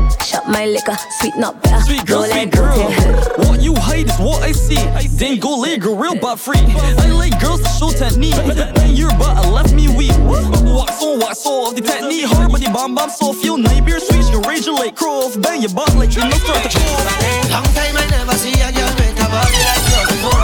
Shut 0.43 0.51
my 0.51 0.65
liquor, 0.65 0.97
sweet 1.19 1.35
not 1.37 1.61
better. 1.61 1.79
Sweet 1.85 2.05
girl, 2.05 2.23
sweet 2.25 2.51
go 2.51 2.63
girl. 2.63 2.91
to. 2.91 3.47
What 3.47 3.61
you 3.61 3.75
hide 3.75 4.09
is 4.09 4.19
what 4.19 4.43
I 4.43 4.51
see. 4.51 4.75
Then 5.15 5.39
go 5.39 5.59
lay 5.59 5.77
girl, 5.77 5.95
real 5.95 6.19
but 6.19 6.35
free. 6.35 6.59
I 6.59 7.07
like 7.11 7.39
girls 7.39 7.61
to 7.61 7.69
show 7.69 7.91
technique. 7.91 8.35
And 8.35 8.97
your 8.97 9.11
butt 9.15 9.47
left 9.53 9.73
me 9.73 9.87
weak. 9.95 10.11
Wax 10.19 11.01
on, 11.01 11.19
wax 11.19 11.45
off. 11.45 11.75
The 11.75 11.81
technique 11.81 12.25
hard, 12.25 12.51
but 12.51 12.59
the 12.59 12.69
bomb 12.71 12.95
bomb 12.95 13.09
so 13.09 13.31
feel 13.31 13.57
night 13.57 13.85
beer 13.85 13.99
sweet. 13.99 14.27
You 14.31 14.41
rage 14.41 14.65
you 14.65 14.75
like 14.75 14.95
crow. 14.95 15.31
Bang 15.39 15.61
your 15.61 15.71
butt 15.71 15.95
like 15.95 16.13
you 16.15 16.23
know 16.27 16.35
start 16.43 16.63
to 16.63 16.69
cough. 16.75 17.49
Long 17.51 17.69
time 17.71 17.95
I 17.95 18.05
never 18.11 18.35
see 18.35 18.51
a 18.59 18.67
girl 18.75 18.91
with 18.99 19.23
a 19.23 19.27
body 19.31 19.59
like 19.63 19.85
yours 19.95 20.09
before. 20.11 20.43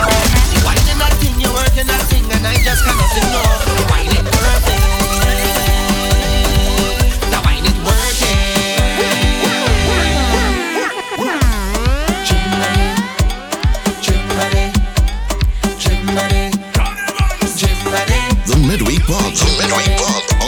You 0.56 0.60
whining 0.64 0.96
that 0.96 1.12
thing, 1.20 1.36
you 1.44 1.52
working 1.52 1.84
that 1.84 2.04
thing, 2.08 2.24
and 2.24 2.46
I 2.46 2.56
just 2.64 2.88
cannot 2.88 3.12
ignore. 3.20 3.52
You 3.76 3.84
whine 3.92 4.16
it 4.16 4.24
perfect. 4.32 4.70
Now 4.70 4.79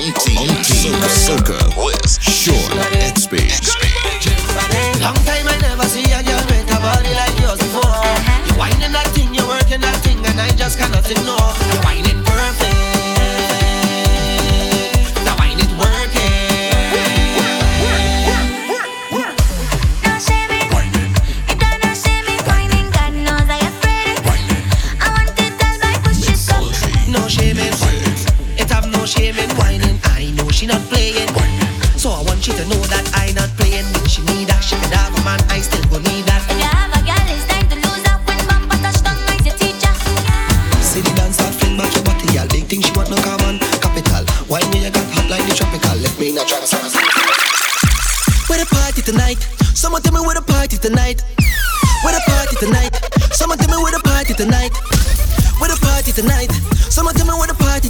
On 0.03 0.13
T. 0.15 0.37
On 0.37 0.49
With 1.77 2.21
Sean 2.21 2.57
XP. 3.07 3.39
Long 5.01 5.15
time 5.15 5.47
I 5.47 5.59
never 5.61 5.85
see 5.85 6.03
a 6.11 6.21
girl 6.25 6.43
with 6.51 6.75
a 6.75 6.81
body 6.83 7.15
like 7.15 7.39
yours 7.39 7.61
before. 7.61 8.03
You 8.49 8.59
whining 8.59 8.91
that 8.91 9.07
thing, 9.15 9.33
you 9.33 9.47
working 9.47 9.81
that 9.81 10.03
thing, 10.03 10.19
and 10.27 10.41
I 10.41 10.51
just 10.57 10.77
cannot 10.77 11.09
ignore. 11.09 11.55
You 11.71 11.79
whine 11.87 12.22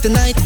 tonight. 0.02 0.36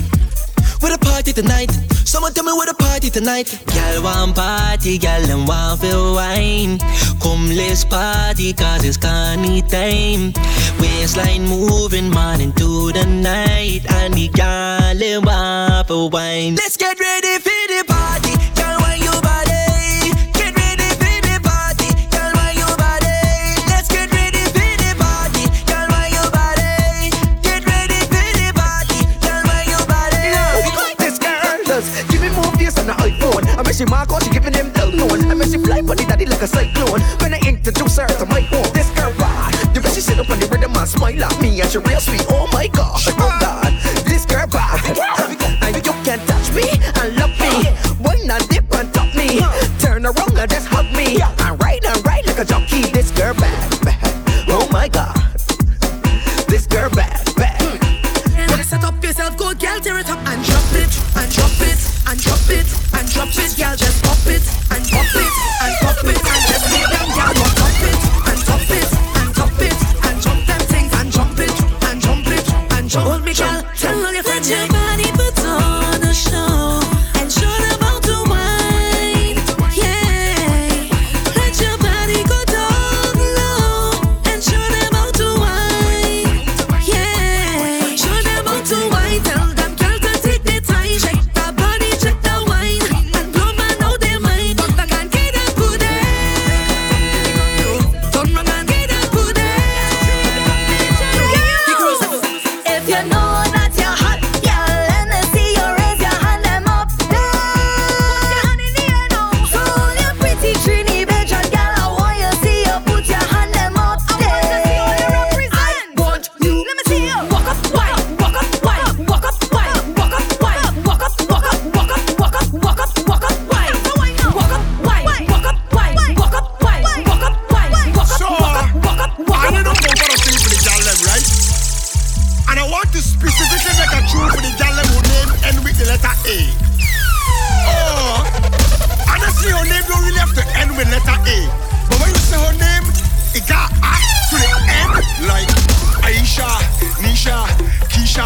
Where 0.80 0.92
the 0.92 0.98
party 1.00 1.32
tonight? 1.32 1.70
Someone 2.04 2.34
tell 2.34 2.44
me 2.44 2.52
where 2.52 2.66
the 2.66 2.74
party 2.74 3.08
tonight. 3.08 3.58
Girl 3.72 4.02
want 4.02 4.36
party, 4.36 4.98
girl 4.98 5.24
and 5.30 5.48
want 5.48 5.80
feel 5.80 6.14
wine. 6.14 6.78
Come 7.22 7.48
let's 7.48 7.82
party 7.84 8.52
cause 8.52 8.84
it's 8.84 8.98
carny 8.98 9.62
time. 9.62 10.34
Waistline 10.78 11.44
moving 11.44 12.10
morning 12.10 12.52
to 12.52 12.92
the 12.92 13.06
night. 13.06 13.80
And 13.88 14.12
the 14.12 14.28
girl 14.28 15.02
and 15.02 15.24
want 15.24 15.88
for 15.88 16.10
wine. 16.10 16.56
Let's 16.56 16.76
get 16.76 17.00
ready 17.00 17.25
daddy 36.26 36.34
like 36.34 36.42
a 36.42 36.46
cyclone. 36.46 37.00
When 37.20 37.34
I 37.34 37.40
introduce 37.46 37.96
her 37.98 38.06
to 38.06 38.26
my 38.26 38.40
home, 38.40 38.66
this 38.74 38.90
girl 38.90 39.12
bad. 39.18 39.54
The 39.74 39.80
way 39.80 39.90
she 39.90 40.00
sit 40.00 40.18
up 40.18 40.30
on 40.30 40.38
the 40.38 40.46
rhythm 40.46 40.76
and 40.76 40.88
smile 40.88 41.24
at 41.24 41.40
me, 41.40 41.60
and 41.60 41.70
she 41.70 41.78
real 41.78 42.00
sweet. 42.00 42.24
Oh 42.28 42.48
my 42.52 42.66
gosh, 42.68 43.08
oh 43.08 43.38
God, 43.40 43.72
this 44.04 44.26
girl 44.26 44.46
bad. 44.46 44.98
And 45.62 45.76
you 45.76 45.92
can't 46.04 46.22
touch 46.28 46.52
me 46.52 46.68
and 47.00 47.16
love 47.16 47.34
me. 47.40 47.70
Wine 48.02 48.30
and 48.30 48.48
dip 48.48 48.72
and 48.74 48.92
top 48.92 49.14
me. 49.14 49.40
Turn 49.78 50.06
around 50.06 50.38
and 50.38 50.50
just 50.50 50.68
hug 50.68 50.85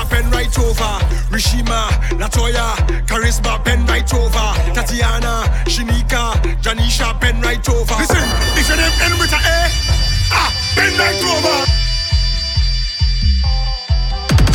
Pen 0.09 0.31
right 0.31 0.59
over. 0.59 0.93
Rishima, 1.29 1.91
Latoya, 2.17 2.75
Charisma, 3.07 3.63
pen 3.65 3.85
right 3.87 4.09
over. 4.15 4.47
Tatiana, 4.73 5.45
Shinika, 5.67 6.35
Janisha, 6.63 7.19
pen 7.21 7.41
right 7.43 7.67
over. 7.69 7.95
Listen, 8.01 8.25
if 8.57 8.69
your 8.69 8.77
name 8.77 8.93
end 9.05 9.19
with 9.21 9.33
a 9.33 9.37
A, 9.37 9.59
ah, 10.33 10.51
pen 10.75 10.93
right 10.97 11.21
over. 11.21 11.57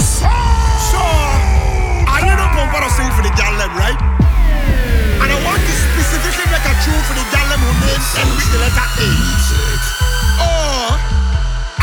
So, 0.01 0.29
so, 0.89 1.01
I 2.09 2.25
know 2.25 2.49
pump 2.57 2.73
what 2.73 2.83
sing 2.89 3.11
for 3.13 3.21
the 3.21 3.33
gal 3.37 3.53
them, 3.57 3.71
right? 3.77 3.99
And 5.21 5.29
I 5.29 5.37
want 5.45 5.61
to 5.61 5.73
specifically 5.93 6.47
make 6.49 6.65
a 6.65 6.73
tune 6.81 7.03
for 7.05 7.15
the 7.15 7.25
gal 7.29 7.45
them 7.53 7.61
who 7.61 7.71
name 7.85 8.03
end 8.17 8.31
with 8.33 8.49
the 8.49 8.59
letter 8.65 8.87
A. 8.97 9.09
Oh, 10.41 10.89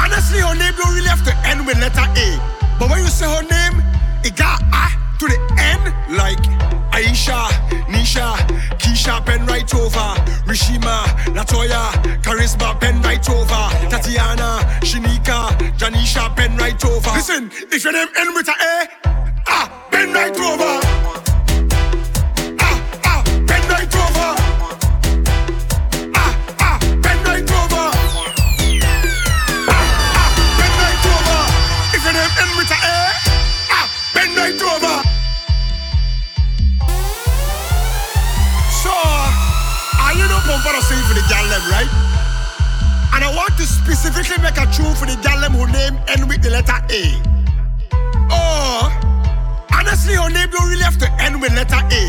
honestly, 0.02 0.40
her 0.40 0.54
name 0.54 0.74
don't 0.74 0.94
really 0.94 1.08
have 1.08 1.24
to 1.24 1.34
end 1.46 1.66
with 1.66 1.78
letter 1.78 2.08
A. 2.16 2.51
But 2.82 2.90
when 2.90 2.98
you 2.98 3.06
say 3.06 3.26
her 3.26 3.42
name, 3.42 3.80
it 4.24 4.34
got 4.34 4.60
A 4.60 4.90
to 5.20 5.26
the 5.28 5.38
end, 5.56 5.94
like 6.18 6.42
Aisha, 6.90 7.46
Nisha, 7.86 8.34
Keisha, 8.76 9.24
pen 9.24 9.46
right 9.46 9.72
over. 9.72 10.08
Rishima, 10.50 11.04
Latoya, 11.30 11.92
Charisma, 12.24 12.80
pen 12.80 13.00
right 13.02 13.30
over. 13.30 13.62
Tatiana, 13.88 14.66
Shinika, 14.80 15.56
Janisha, 15.78 16.34
pen 16.34 16.56
right 16.56 16.84
over. 16.84 17.10
Listen, 17.10 17.52
if 17.70 17.84
your 17.84 17.92
name 17.92 18.08
end 18.18 18.34
with 18.34 18.48
a 18.48 18.50
A, 18.50 18.88
ah, 19.46 19.86
pen 19.92 20.12
right 20.12 20.36
over. 20.40 21.11
To 43.62 43.68
specifically 43.68 44.42
make 44.42 44.58
a 44.58 44.66
tune 44.74 44.94
for 44.96 45.06
the 45.06 45.16
gal 45.22 45.38
them 45.40 45.52
who 45.52 45.66
name 45.70 45.94
end 46.08 46.28
with 46.28 46.42
the 46.42 46.50
letter 46.50 46.78
A. 46.90 47.02
Oh, 48.30 48.90
honestly, 49.72 50.14
her 50.14 50.30
name 50.30 50.50
don't 50.50 50.68
really 50.68 50.82
have 50.82 50.98
to 50.98 51.08
end 51.22 51.40
with 51.40 51.54
letter 51.54 51.78
A. 51.78 52.02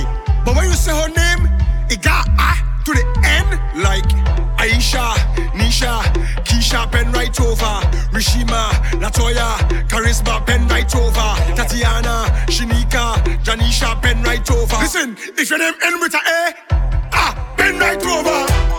But 0.46 0.56
when 0.56 0.66
you 0.66 0.74
say 0.74 0.92
her 0.92 1.10
name, 1.10 1.46
it 1.92 2.02
got 2.02 2.28
A 2.42 2.58
to 2.86 2.92
the 2.98 3.06
end, 3.38 3.50
like 3.84 4.10
Aisha, 4.58 5.14
Nisha, 5.54 6.02
Keisha, 6.44 6.92
pen 6.92 7.12
right 7.12 7.40
over. 7.42 7.74
Rishima, 8.10 8.74
Latoya, 8.98 9.58
Charisma, 9.88 10.44
pen 10.48 10.68
right 10.70 10.96
over. 10.96 11.30
Tatiana, 11.54 12.34
Shinika, 12.48 13.22
Janisha, 13.46 14.02
pen 14.02 14.24
right 14.24 14.50
over. 14.50 14.78
Listen, 14.78 15.16
if 15.38 15.50
your 15.52 15.60
name 15.60 15.74
end 15.84 16.02
with 16.02 16.16
a 16.16 16.18
A, 16.18 16.54
ah, 17.14 17.54
pen 17.58 17.78
right 17.78 18.04
over. 18.04 18.73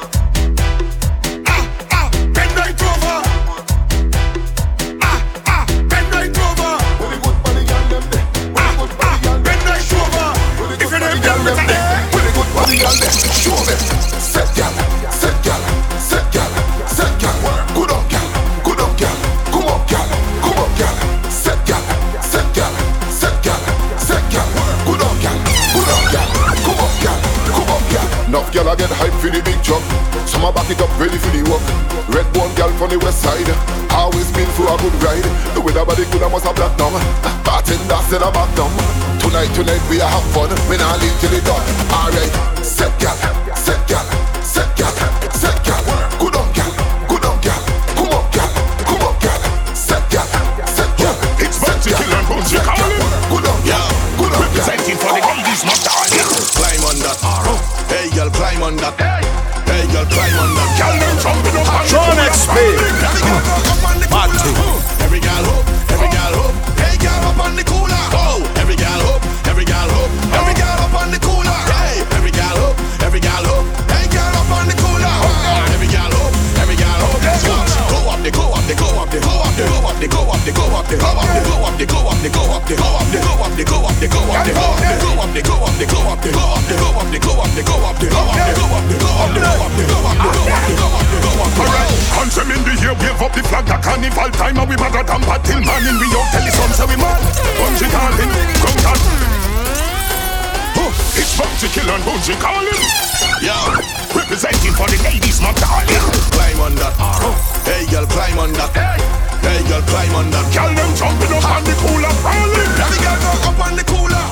Climb 109.87 110.15
on 110.15 110.31
that. 110.31 110.47
Girl, 110.55 110.73
them 110.73 110.91
jumping 110.97 111.33
up 111.35 111.45
on 111.45 111.65
the 111.65 111.75
cooler, 111.83 112.15
falling. 112.23 112.71
Every 112.81 113.01
girl 113.05 113.19
go 113.21 113.31
up 113.51 113.61
on 113.67 113.75
the 113.77 113.85
cooler. 113.85 114.25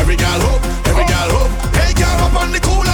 Every 0.00 0.16
girl 0.16 0.40
hope, 0.46 0.62
every 0.86 1.06
girl 1.06 1.30
hope. 1.36 1.52
Hey, 1.74 1.92
girl 1.94 2.18
up 2.26 2.34
on 2.40 2.52
the 2.52 2.60
cooler. 2.60 2.93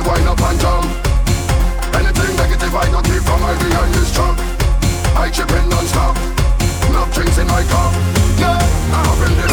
and 0.00 0.08
wind 0.08 0.28
up 0.28 0.40
and 0.40 0.60
jump. 0.60 0.86
Anything 1.94 2.36
negative 2.36 2.74
I 2.74 2.88
don't 2.90 3.04
keep 3.04 3.22
from 3.22 3.40
my 3.40 3.52
behind 3.60 3.92
this 3.94 4.12
truck. 4.14 4.36
I 5.16 5.28
chip 5.30 5.50
in 5.50 5.68
non-stop. 5.68 6.16
Enough 6.88 7.12
drinks 7.14 7.38
in 7.38 7.46
my 7.46 7.62
cup. 7.68 7.92
Yeah, 8.40 8.56
I'm 8.96 9.18
the. 9.20 9.46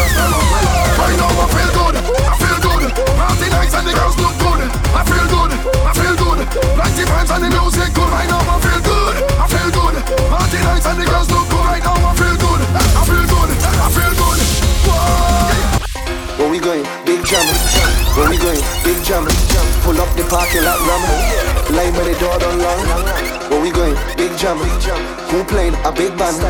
Right 0.98 1.18
now 1.20 1.44
I 1.44 1.48
feel 1.52 1.72
good. 1.76 1.96
I 1.98 2.36
feel 2.40 2.60
good. 2.64 2.84
Party 3.18 3.48
nights 3.50 3.74
and 3.76 3.88
the 3.88 3.94
girls 3.94 4.18
look 4.18 4.36
good. 4.40 4.62
I 4.96 5.02
feel 5.04 5.28
good. 5.28 5.52
I 5.84 5.92
feel 5.94 6.16
good. 6.16 6.40
Plenty 6.78 7.04
friends 7.08 7.32
and 7.32 7.44
the 7.44 7.50
music 7.50 7.92
good. 7.94 8.10
Right 8.10 8.30
now 8.30 8.42
I 8.48 8.58
feel 8.64 8.82
good. 8.82 9.16
I 9.44 9.46
feel 9.52 9.70
good. 9.74 9.96
Party 10.32 10.60
nights 10.64 10.86
and 10.88 10.98
the 11.02 11.06
girls 11.06 11.30
look 11.30 11.48
good. 11.50 11.66
Right 11.66 11.84
now 11.84 11.98
I 11.98 12.14
feel 12.16 12.38
good. 12.40 12.62
I 12.72 13.04
feel 13.04 13.26
good. 13.28 13.50
I 13.84 13.90
feel 13.92 14.14
good. 14.16 14.40
Where 16.40 16.50
we 16.50 16.60
going? 16.60 16.97
Where 18.18 18.34
we 18.34 18.38
going? 18.42 18.58
Big 18.82 18.98
jump, 19.06 19.30
pull 19.86 19.94
up 20.02 20.10
the 20.18 20.26
parking 20.26 20.66
lot 20.66 20.82
ram. 20.90 21.06
Line 21.70 21.94
where 21.94 22.10
the 22.10 22.18
door 22.18 22.34
don't 22.42 22.58
long. 22.58 22.82
Where 23.46 23.62
we 23.62 23.70
going? 23.70 23.94
Big 24.18 24.34
jump, 24.42 24.60
who 25.30 25.44
playing 25.46 25.78
a 25.86 25.92
big 25.94 26.18
band? 26.18 26.42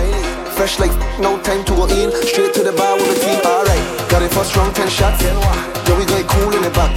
Fresh 0.55 0.79
like 0.79 0.95
no 1.19 1.35
time 1.43 1.65
to 1.65 1.75
go 1.75 1.83
in. 1.91 2.09
Straight 2.23 2.53
to 2.55 2.63
the 2.63 2.71
bar 2.71 2.95
with 2.95 3.11
the 3.11 3.19
team. 3.19 3.35
Alright, 3.43 3.83
got 4.09 4.23
it 4.23 4.31
for 4.31 4.45
strong 4.45 4.73
ten 4.73 4.87
shots. 4.87 5.21
Yeah, 5.21 5.35
we 5.99 6.05
going 6.07 6.25
cool 6.25 6.55
in 6.55 6.63
the 6.63 6.71
back. 6.71 6.95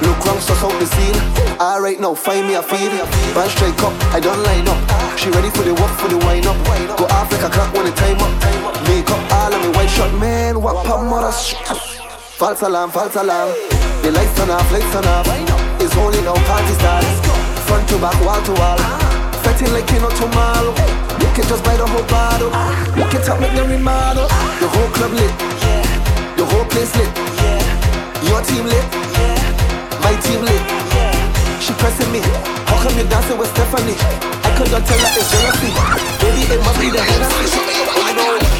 Look 0.00 0.24
wrong, 0.24 0.40
so 0.40 0.56
out 0.56 0.72
the 0.80 0.86
scene. 0.86 1.60
Alright, 1.60 2.00
now 2.00 2.14
find 2.14 2.48
me 2.48 2.54
a 2.54 2.62
feed. 2.62 2.90
Band 3.36 3.50
straight 3.52 3.76
up, 3.84 3.92
I 4.16 4.20
don't 4.20 4.42
line 4.42 4.66
up. 4.66 4.80
She 5.18 5.28
ready 5.30 5.50
for 5.50 5.68
the 5.68 5.74
work, 5.76 5.92
for 6.00 6.08
the 6.08 6.16
wine 6.24 6.48
up. 6.48 6.56
Go 6.96 7.04
off 7.12 7.30
like 7.30 7.44
a 7.44 7.50
clock 7.52 7.74
when 7.74 7.84
the 7.84 7.92
time 7.92 8.16
up. 8.24 8.32
Make 8.88 9.10
up 9.10 9.20
all 9.36 9.52
of 9.52 9.60
me 9.60 9.68
white 9.76 9.92
shot, 9.92 10.10
man. 10.18 10.62
What 10.62 10.86
pop 10.86 11.04
mother? 11.04 11.30
False 12.38 12.62
alarm, 12.62 12.88
false 12.92 13.16
alarm. 13.16 13.50
The 14.06 14.14
lights 14.14 14.30
turn 14.38 14.48
off, 14.48 14.70
lights 14.70 14.86
turn 14.94 15.02
off. 15.10 15.26
It's 15.82 15.90
only 15.98 16.22
now 16.22 16.38
party 16.46 16.70
starts. 16.78 17.10
Front 17.66 17.82
to 17.90 17.98
back, 17.98 18.14
wall 18.22 18.38
to 18.38 18.52
wall. 18.54 18.78
Fretting 19.42 19.74
like 19.74 19.90
you 19.90 19.98
know 19.98 20.10
tomorrow. 20.14 20.70
You 21.18 21.26
can 21.34 21.50
just 21.50 21.66
buy 21.66 21.74
the 21.74 21.82
whole 21.82 22.06
bottle. 22.06 22.54
You 22.94 23.02
can 23.10 23.26
talk 23.26 23.42
make 23.42 23.50
the 23.58 23.66
remodel. 23.66 24.30
The 24.62 24.70
whole 24.70 24.86
club 24.94 25.18
lit. 25.18 25.34
The 26.38 26.46
whole 26.46 26.62
place 26.70 26.94
lit. 26.94 27.10
Your 28.30 28.38
team 28.46 28.70
lit. 28.70 28.86
My 29.98 30.14
team 30.22 30.38
lit. 30.38 30.62
She 31.58 31.74
pressing 31.74 32.06
me. 32.14 32.22
How 32.70 32.78
come 32.86 32.94
you 32.94 33.06
dancing 33.10 33.34
with 33.34 33.50
Stephanie? 33.50 33.98
I 34.46 34.54
could 34.54 34.70
not 34.70 34.86
tell 34.86 34.94
her 34.94 35.10
it's 35.10 35.26
jealousy. 35.26 35.74
Baby, 36.22 36.54
it 36.54 36.62
must 36.62 36.78
be 36.78 36.86
the 36.86 37.02
Hennessy. 37.02 37.58
I 37.98 38.14
know. 38.14 38.57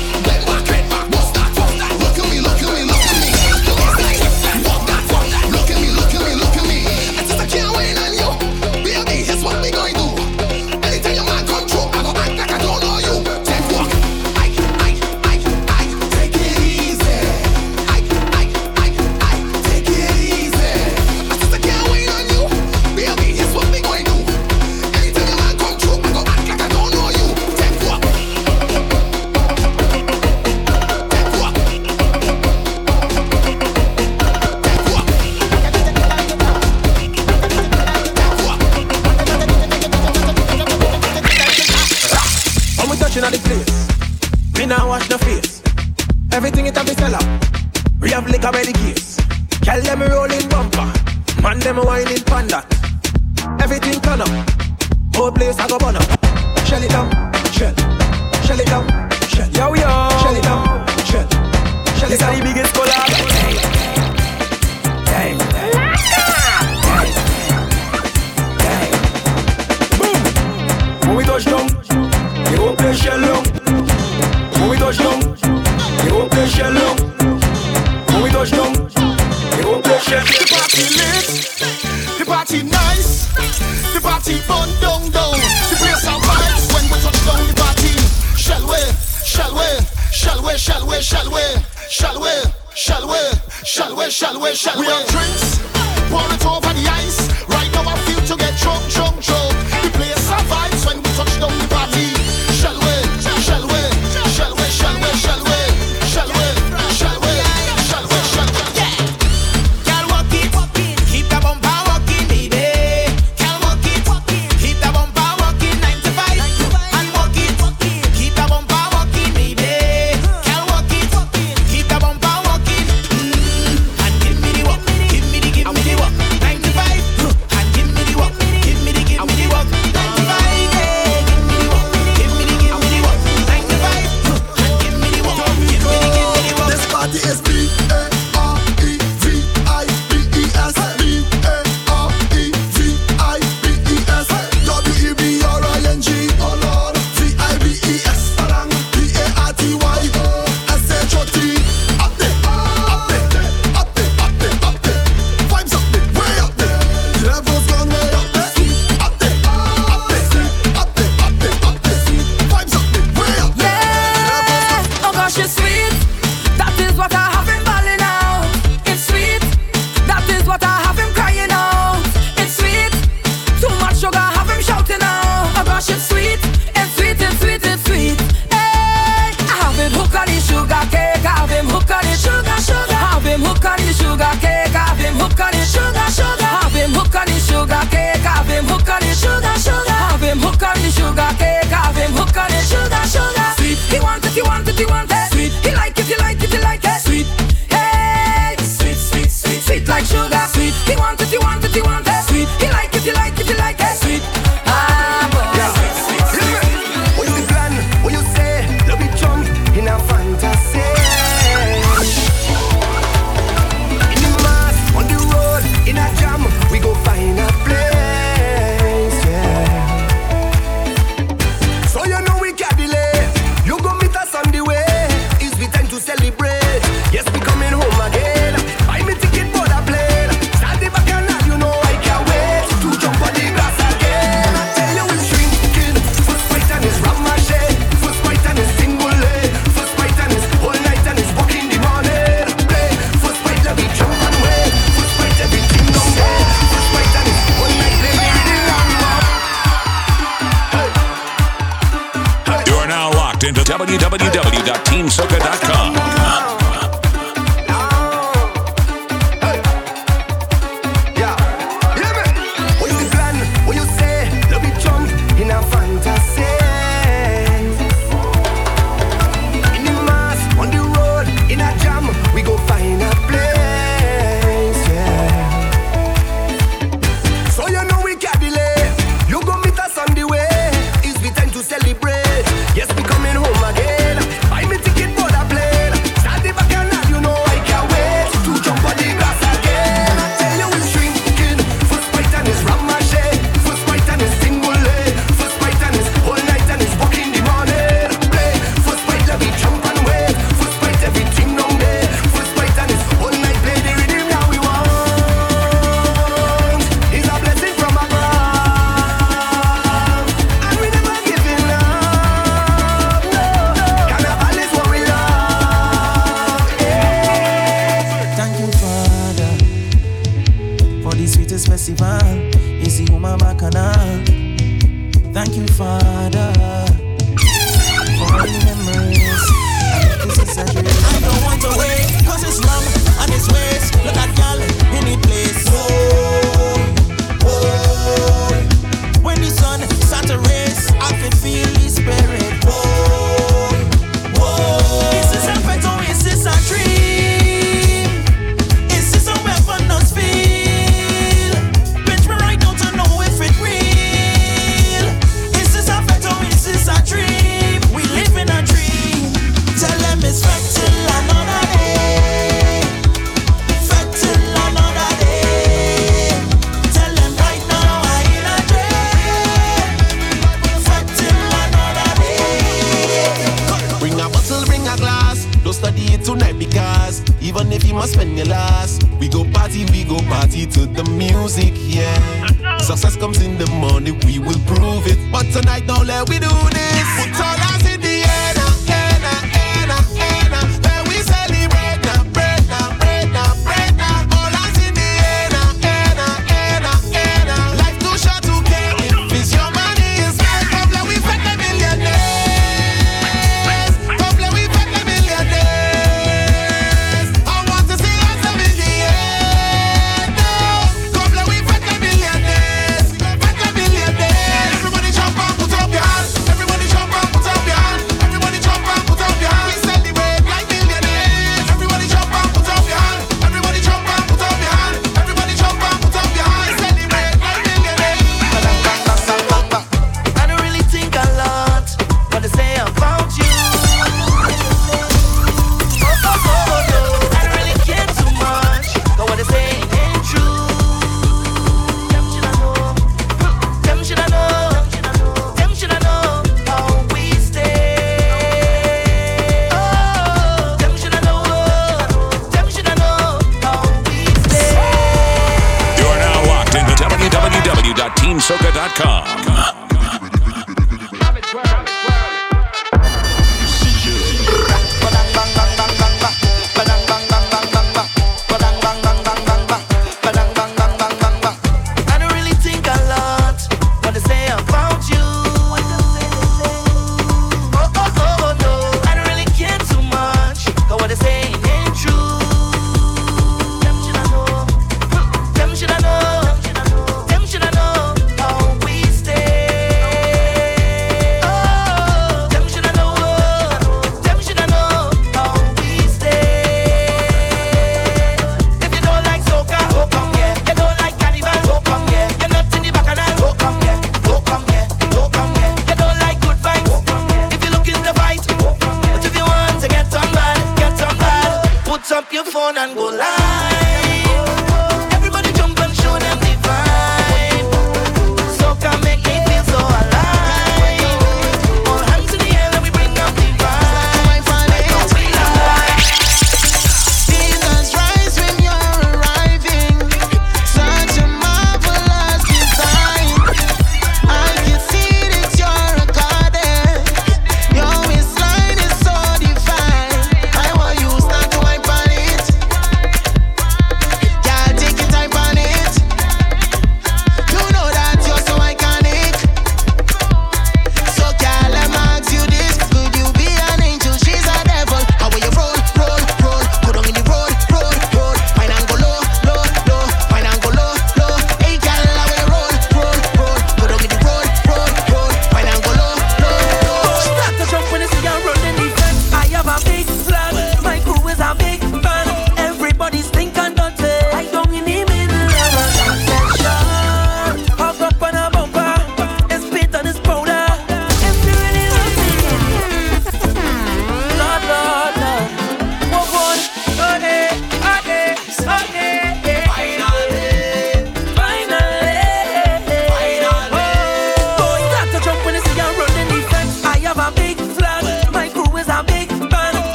shall, 94.11 94.41
we 94.41 94.55
shall, 94.55 94.79
we 94.79 94.87
have 94.87 95.07
drinks. 95.09 95.68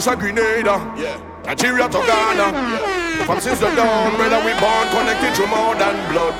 Tusha 0.00 0.18
Grenada, 0.18 0.80
yeah. 0.96 1.20
Nigeria 1.44 1.86
to 1.86 1.98
Ghana. 1.98 2.56
Yeah. 2.56 3.26
From 3.26 3.38
since 3.38 3.60
the 3.60 3.66
dawn, 3.74 4.16
brother, 4.16 4.38
we 4.46 4.52
born 4.58 4.88
connected 4.88 5.34
through 5.36 5.48
more 5.48 5.74
than 5.74 5.94
blood. 6.10 6.34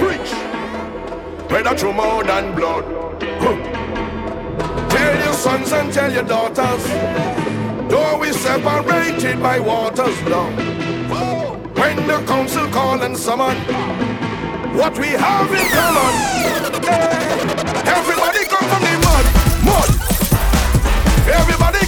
Preach, 0.00 1.48
brother, 1.48 1.78
through 1.78 1.92
more 1.92 2.24
than 2.24 2.52
blood. 2.56 2.84
Huh. 3.38 4.88
Tell 4.88 5.24
your 5.24 5.34
sons 5.34 5.70
and 5.72 5.92
tell 5.92 6.12
your 6.12 6.24
daughters, 6.24 6.82
though 7.88 8.18
we 8.18 8.32
separated 8.32 9.40
by 9.40 9.60
waters 9.60 10.20
now. 10.22 10.50
When 11.76 12.08
the 12.08 12.24
council 12.26 12.66
call 12.70 13.00
and 13.02 13.16
summon, 13.16 13.56
what 14.74 14.98
we 14.98 15.10
have 15.10 15.52
in 15.52 15.68
common. 15.78 16.14
Everybody 17.86 18.44
come 18.50 18.66
from 18.66 18.82
the 18.82 18.98
mud, 19.06 19.26
mud. 19.62 19.90
Everybody 21.28 21.85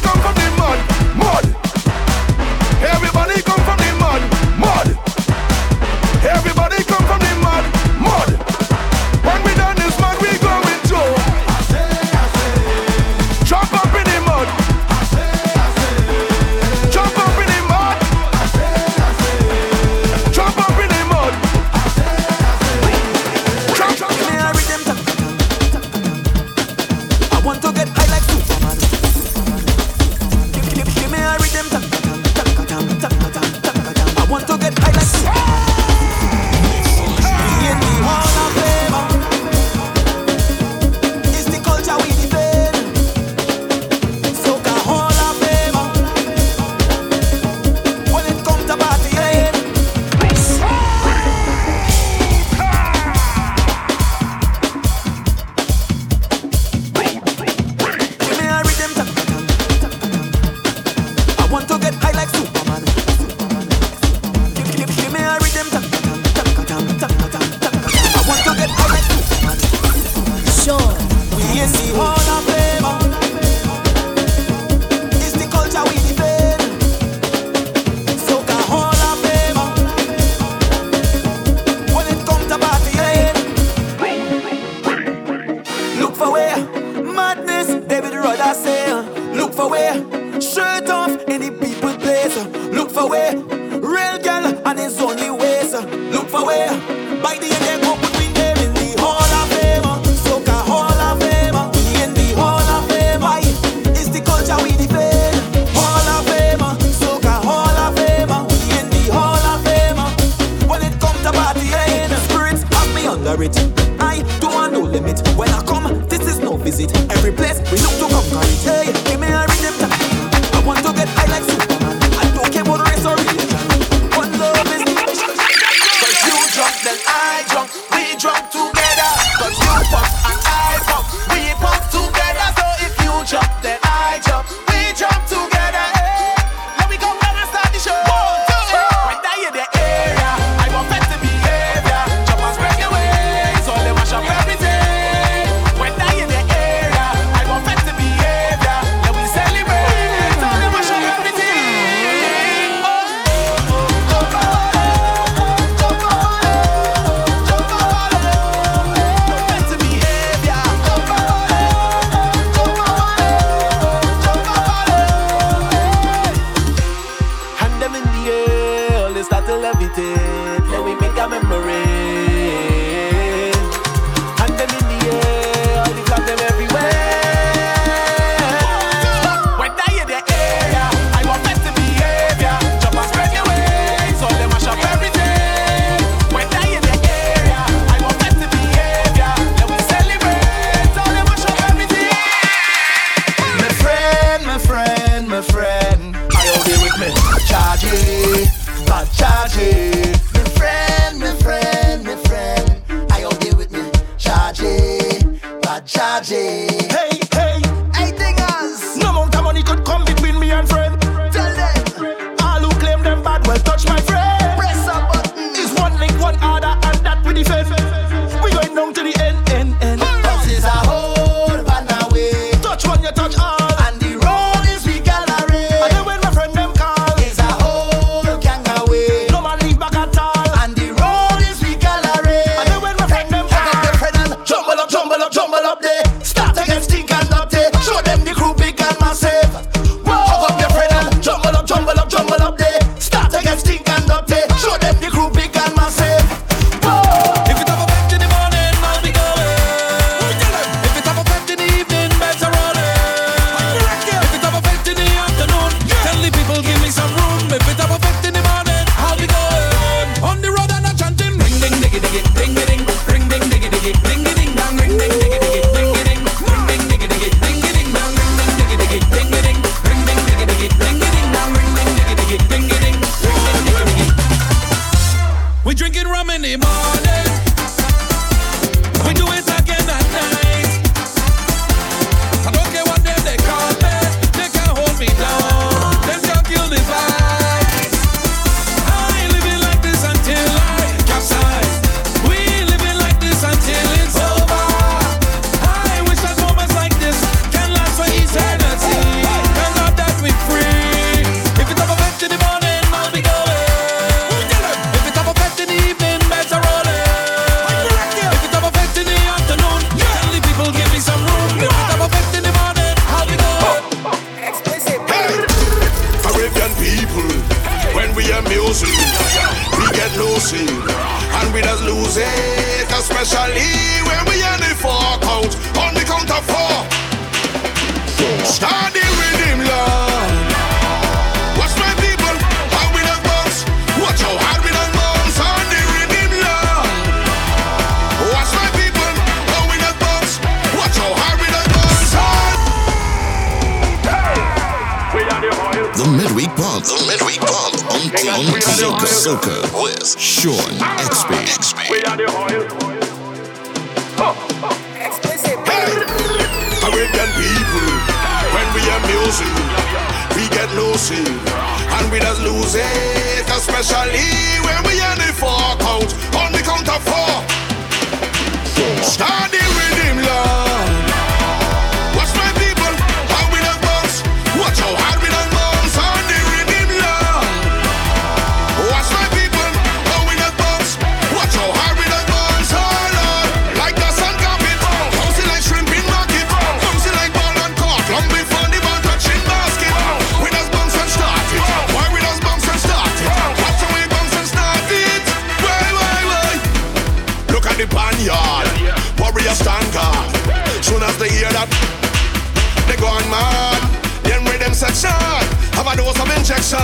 rhythm 405.05 405.47
have 405.79 405.87
a 405.87 405.95
dose 405.97 406.19
of 406.19 406.29
injection. 406.37 406.79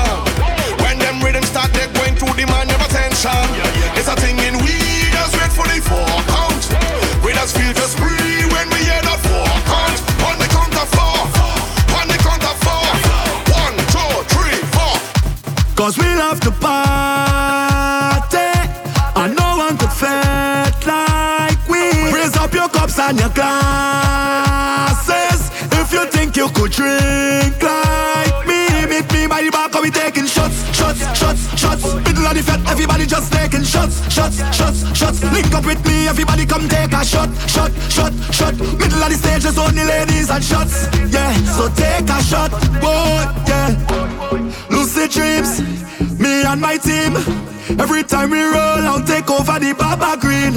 When 0.83 0.99
them 0.99 1.21
rhythm 1.21 1.43
start, 1.43 1.73
they 1.73 1.87
going 1.99 2.15
the 2.39 2.47
man 2.47 2.71
of 2.71 2.81
attention. 2.87 3.43
It's 3.99 4.07
a 4.09 4.15
thing 4.15 4.39
in 4.39 4.55
we 4.62 4.79
just 5.11 5.35
wait 5.35 5.51
for 5.51 5.67
the 5.67 5.81
four 5.83 6.07
count. 6.31 6.62
We 7.25 7.33
just 7.33 7.57
feel 7.57 7.73
the 7.75 7.87
spree 7.91 8.47
when 8.55 8.71
we 8.71 8.87
hear 8.87 9.03
that 9.03 9.19
four 9.19 9.51
count. 9.67 9.99
On 10.31 10.39
the 10.39 10.47
count 10.47 10.75
of 10.79 10.87
four, 10.95 11.27
on 11.99 12.07
the 12.07 12.19
count 12.23 12.45
of 12.47 12.55
four. 12.62 12.87
One, 13.51 13.75
two, 13.91 14.15
three, 14.31 14.62
four. 14.71 14.95
Cause 15.75 15.99
we 15.99 16.07
love 16.15 16.39
to 16.41 16.53
party 16.53 16.79
And 19.17 19.35
no 19.35 19.57
one 19.59 19.77
could 19.77 19.91
fete 19.91 20.87
like 20.87 21.59
we 21.69 22.12
Raise 22.12 22.37
up 22.37 22.55
your 22.55 22.69
cups 22.69 22.99
and 23.01 23.19
your 23.19 23.31
glasses 23.31 23.51
If 25.73 25.93
you 25.93 26.07
think 26.11 26.37
you 26.37 26.49
could 26.51 26.71
drink 26.71 27.61
like 27.62 27.84
Bar 29.55 29.69
cause 29.71 29.83
we 29.83 29.91
taking 29.91 30.27
shots, 30.27 30.59
shots, 30.75 30.99
shots, 31.17 31.43
shots 31.55 31.95
Middle 32.03 32.27
of 32.27 32.35
the 32.35 32.43
fete, 32.43 32.67
everybody 32.67 33.07
just 33.07 33.33
taking 33.33 33.63
shots, 33.63 34.03
shots, 34.13 34.43
shots, 34.51 34.83
shots 34.99 35.23
Link 35.31 35.55
up 35.55 35.65
with 35.65 35.79
me, 35.87 36.09
everybody 36.09 36.45
come 36.45 36.69
take 36.69 36.93
a 36.93 37.05
shot, 37.05 37.31
shot, 37.47 37.71
shot, 37.89 38.13
shot 38.35 38.55
Middle 38.83 38.99
of 38.99 39.11
the 39.11 39.17
stage, 39.17 39.43
just 39.43 39.59
only 39.59 39.85
ladies 39.85 40.29
and 40.29 40.43
shots 40.43 40.91
Yeah, 41.15 41.33
so 41.55 41.69
take 41.79 42.11
a 42.11 42.19
shot, 42.27 42.51
boy, 42.83 43.23
yeah 43.47 43.95
Lucid 44.71 45.11
dreams, 45.13 45.63
me 46.19 46.43
and 46.43 46.61
my 46.61 46.77
team. 46.77 47.15
Every 47.79 48.03
time 48.03 48.31
we 48.31 48.43
roll 48.43 48.85
out, 48.91 49.07
take 49.07 49.31
over 49.31 49.59
the 49.59 49.73
Baba 49.73 50.21
Green. 50.21 50.55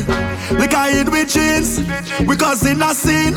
Like 0.59 0.73
I 0.73 0.91
hit 0.91 1.09
with 1.09 1.29
jeans, 1.29 1.79
We 2.19 2.35
because 2.35 2.65
in 2.65 2.81
a 2.81 2.93
scene. 2.93 3.35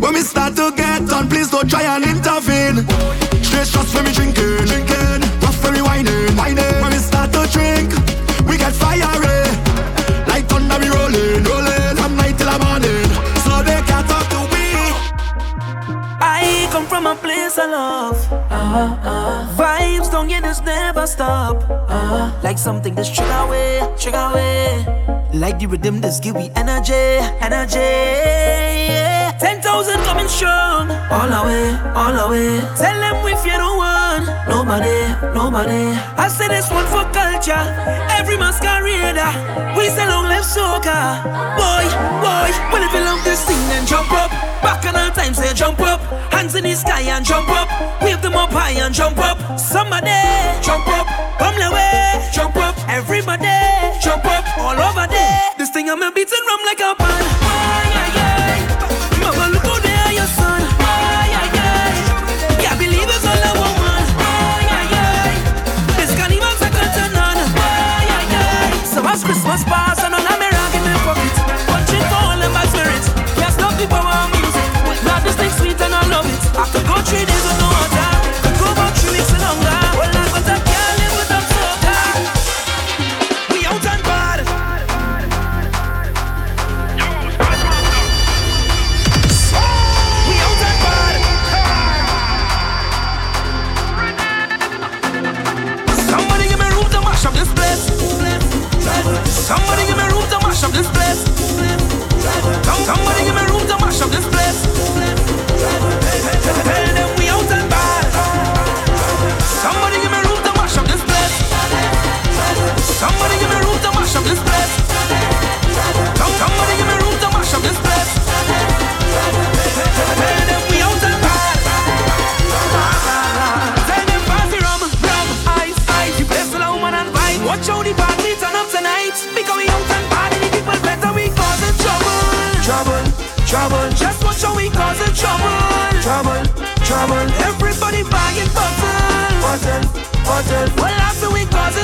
When 0.00 0.14
we 0.14 0.20
start 0.20 0.56
to 0.56 0.72
get 0.76 1.12
on, 1.12 1.28
please 1.28 1.50
don't 1.50 1.68
try 1.68 1.82
and 1.82 2.04
intervene. 2.04 3.31
Drinking. 3.52 5.20
Rough 5.42 5.62
whining. 5.64 6.36
When 6.82 6.92
we 6.92 6.98
start 6.98 7.32
to 7.32 7.46
drink, 7.52 7.92
we 8.48 8.56
get 8.56 8.72
fiery. 8.72 9.04
Eh. 9.04 10.24
Like 10.26 10.46
thunder 10.48 10.78
we 10.78 10.88
rolling, 10.88 11.44
rolling. 11.44 12.16
Night 12.16 12.36
till 12.38 12.50
the 12.50 12.58
morning. 12.64 13.08
So 13.44 13.62
they 13.62 13.80
can't 13.88 14.06
to 14.08 14.40
we. 14.52 14.64
I 16.20 16.68
come 16.70 16.86
from 16.86 17.06
a 17.06 17.14
place 17.14 17.58
of 17.58 17.70
love. 17.70 18.18
Vibes 19.56 20.10
don't 20.10 20.28
get 20.28 20.42
never 20.64 21.06
stop. 21.06 21.62
Like 22.42 22.58
something 22.58 22.94
that's 22.94 23.10
trigger 23.10 23.32
away, 23.32 23.80
trigger 23.98 24.18
away. 24.18 24.84
Like 25.32 25.58
the 25.58 25.66
rhythm 25.66 26.00
that's 26.00 26.20
give 26.20 26.34
me 26.34 26.50
energy, 26.56 26.92
energy. 27.40 27.78
Yeah. 27.78 29.32
Ten 29.40 29.60
thousand 29.60 30.00
coming 30.04 30.28
strong, 30.28 30.88
all 31.12 31.28
the 31.28 31.40
way, 31.44 31.66
all 31.92 32.12
the 32.16 32.26
way. 32.32 32.60
Tell 32.80 32.96
them 32.96 33.20
if 33.28 33.44
you 33.44 33.52
don't 33.52 33.76
want 33.76 34.24
nobody, 34.48 34.96
nobody. 35.36 35.92
I 36.16 36.28
say 36.28 36.48
this 36.48 36.70
one 36.70 36.86
for 36.88 37.04
culture. 37.12 37.64
Every 38.16 38.36
masquerader, 38.40 39.28
we 39.76 39.92
say 39.92 40.08
long 40.08 40.24
live 40.24 40.44
soca. 40.44 41.20
Boy, 41.60 41.84
boy, 42.24 42.48
well 42.72 42.82
if 42.82 42.92
you 42.96 43.04
love 43.04 43.22
this 43.24 43.44
thing, 43.44 43.60
then 43.68 43.86
jump 43.86 44.10
up. 44.12 44.30
Back 44.64 44.86
on 44.86 44.96
all 44.96 45.10
time, 45.10 45.34
say 45.34 45.52
jump 45.52 45.80
up. 45.80 46.00
Hands 46.32 46.54
in 46.54 46.64
the 46.64 46.74
sky 46.74 47.02
and 47.02 47.24
jump 47.24 47.48
up. 47.50 47.68
Wave 48.02 48.22
them 48.22 48.34
up 48.34 48.50
high 48.50 48.80
and 48.80 48.94
jump 48.94 49.18
up. 49.18 49.38
Somebody 49.58 50.16
jump 50.62 50.88
up. 50.88 51.06
Come 51.38 51.56
the 51.60 51.70
way, 51.70 52.30
jump 52.32 52.56
up. 52.56 52.74
Everybody 52.88 53.52
jump 54.00 54.24
up. 54.24 54.44
All 54.58 54.78
over 54.80 55.06
there. 55.06 55.40
This 55.58 55.70
thing 55.70 55.90
I'm 55.90 56.02
a 56.02 56.10
beating 56.10 56.44
rum 56.48 56.60
like 56.64 56.80
a 56.80 56.94
pan. 56.96 57.21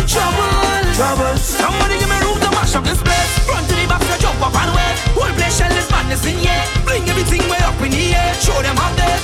Trouble. 0.08 0.48
Trouble. 0.96 1.36
Somebody 1.36 2.00
give 2.00 2.08
me 2.08 2.18
room 2.24 2.40
to 2.40 2.50
mash 2.56 2.74
up 2.74 2.84
this 2.84 3.00
place. 3.04 3.32
Front 3.44 3.68
to 3.68 3.74
the 3.76 3.86
back, 3.86 4.02
so 4.02 4.16
jump 4.18 4.40
up 4.40 4.56
and 4.56 4.72
wait. 4.72 4.96
Whole 5.14 5.32
place 5.36 5.60
shell 5.60 5.72
is 5.76 5.88
madness 5.92 6.24
in 6.24 6.40
here. 6.40 6.64
Bring 6.84 7.04
everything 7.08 7.44
way 7.46 7.60
up 7.62 7.78
in 7.84 7.92
air. 7.92 8.34
Show 8.40 8.56
them 8.64 8.76
up 8.80 8.96
there, 8.96 9.17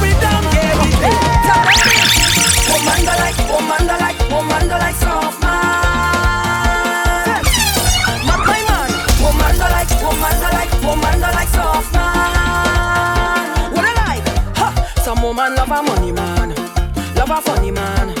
we 0.00 0.10
don't 0.22 0.46
get 0.52 0.72
it. 0.72 0.80
Woman 4.32 4.68
go 4.68 4.76
like, 4.78 4.96
soft 4.96 5.40
man. 5.42 5.52
Not 8.26 8.40
my 8.46 8.60
man. 8.68 8.90
Woman 9.22 9.54
go 9.60 9.66
like, 9.68 9.90
woman 10.82 11.16
go 11.20 11.28
like, 11.36 11.48
soft 11.48 11.92
man. 11.92 13.72
What 13.72 13.84
I 13.84 13.92
like? 14.02 14.26
Ha! 14.56 14.68
Some 15.04 15.20
woman 15.22 15.54
love 15.54 15.70
a 15.70 15.82
money 15.82 16.12
man, 16.12 16.54
love 17.14 17.30
a 17.30 17.40
funny 17.42 17.70
man, 17.70 18.14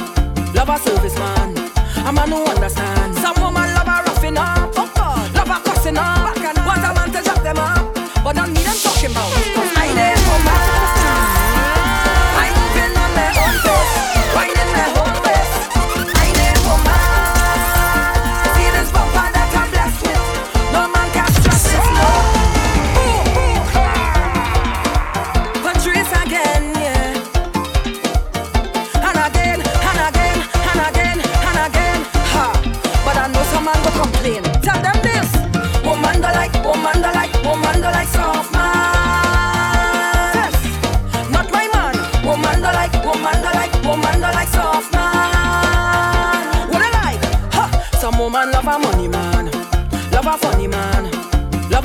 love 0.54 0.68
a 0.68 0.78
service 0.78 1.16
man. 1.16 1.56
A 2.06 2.12
man 2.12 2.28
who 2.30 2.44
understand. 2.44 3.14
Some 3.16 3.36
woman 3.40 3.72
love 3.74 3.88
a 3.88 4.02
roughing 4.06 4.36
up, 4.36 4.76
love 4.76 5.50
a 5.50 5.60
cussing 5.64 5.96
up. 5.96 6.36
Want 6.66 6.84
a 6.84 6.92
man 6.94 7.10
to 7.12 7.22
drop 7.22 7.42
them 7.42 7.58
up, 7.58 7.94
but 8.22 8.34
don't 8.36 8.52
need 8.52 8.64
them 8.64 8.76
talking 8.76 9.10
about. 9.10 9.81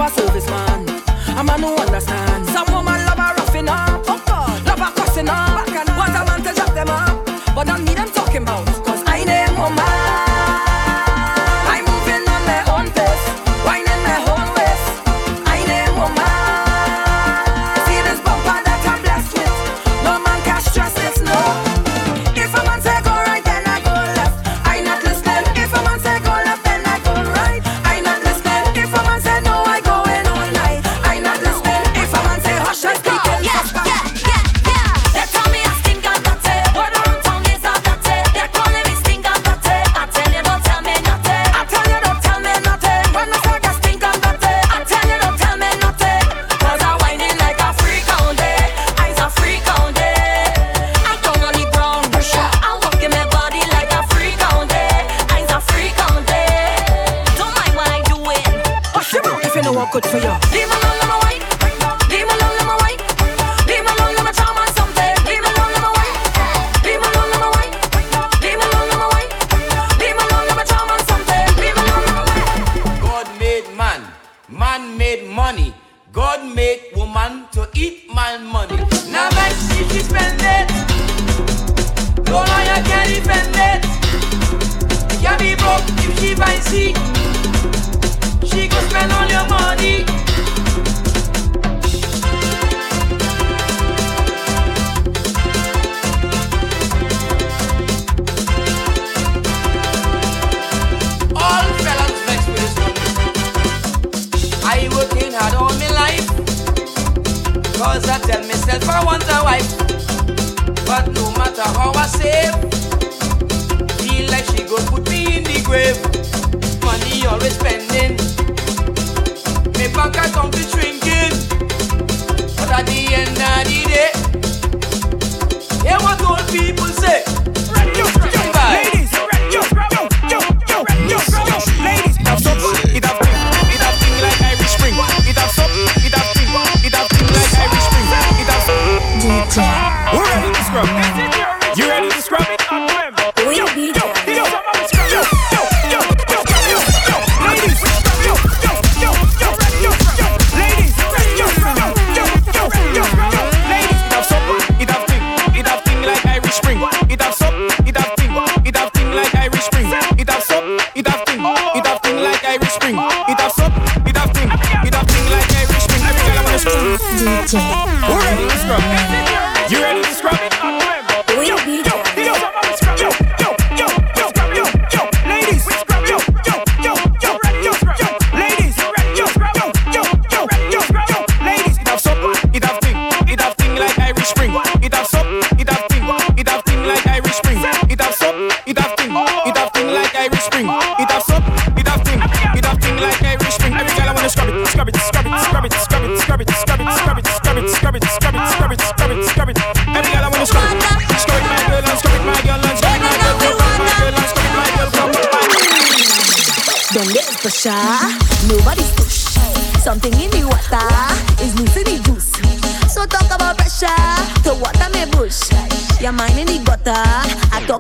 service 0.09 0.49
man. 0.49 0.87
A 1.37 1.43
man 1.43 1.61
who 1.61 1.75
understands. 1.75 2.76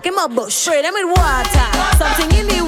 in 0.07 0.15
my 0.15 0.27
bush, 0.27 0.53
spray 0.53 0.81
them 0.81 0.93
with 0.93 1.17
water. 1.17 1.97
Something 1.97 2.39
in 2.39 2.47
the 2.47 2.66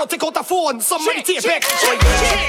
So 0.00 0.06
take 0.06 0.24
out 0.24 0.32
the 0.32 0.40
phone, 0.40 0.80
somebody 0.80 1.20
tape 1.20 1.44
it. 1.44 1.60
Check, 1.60 1.60
check, 1.60 2.00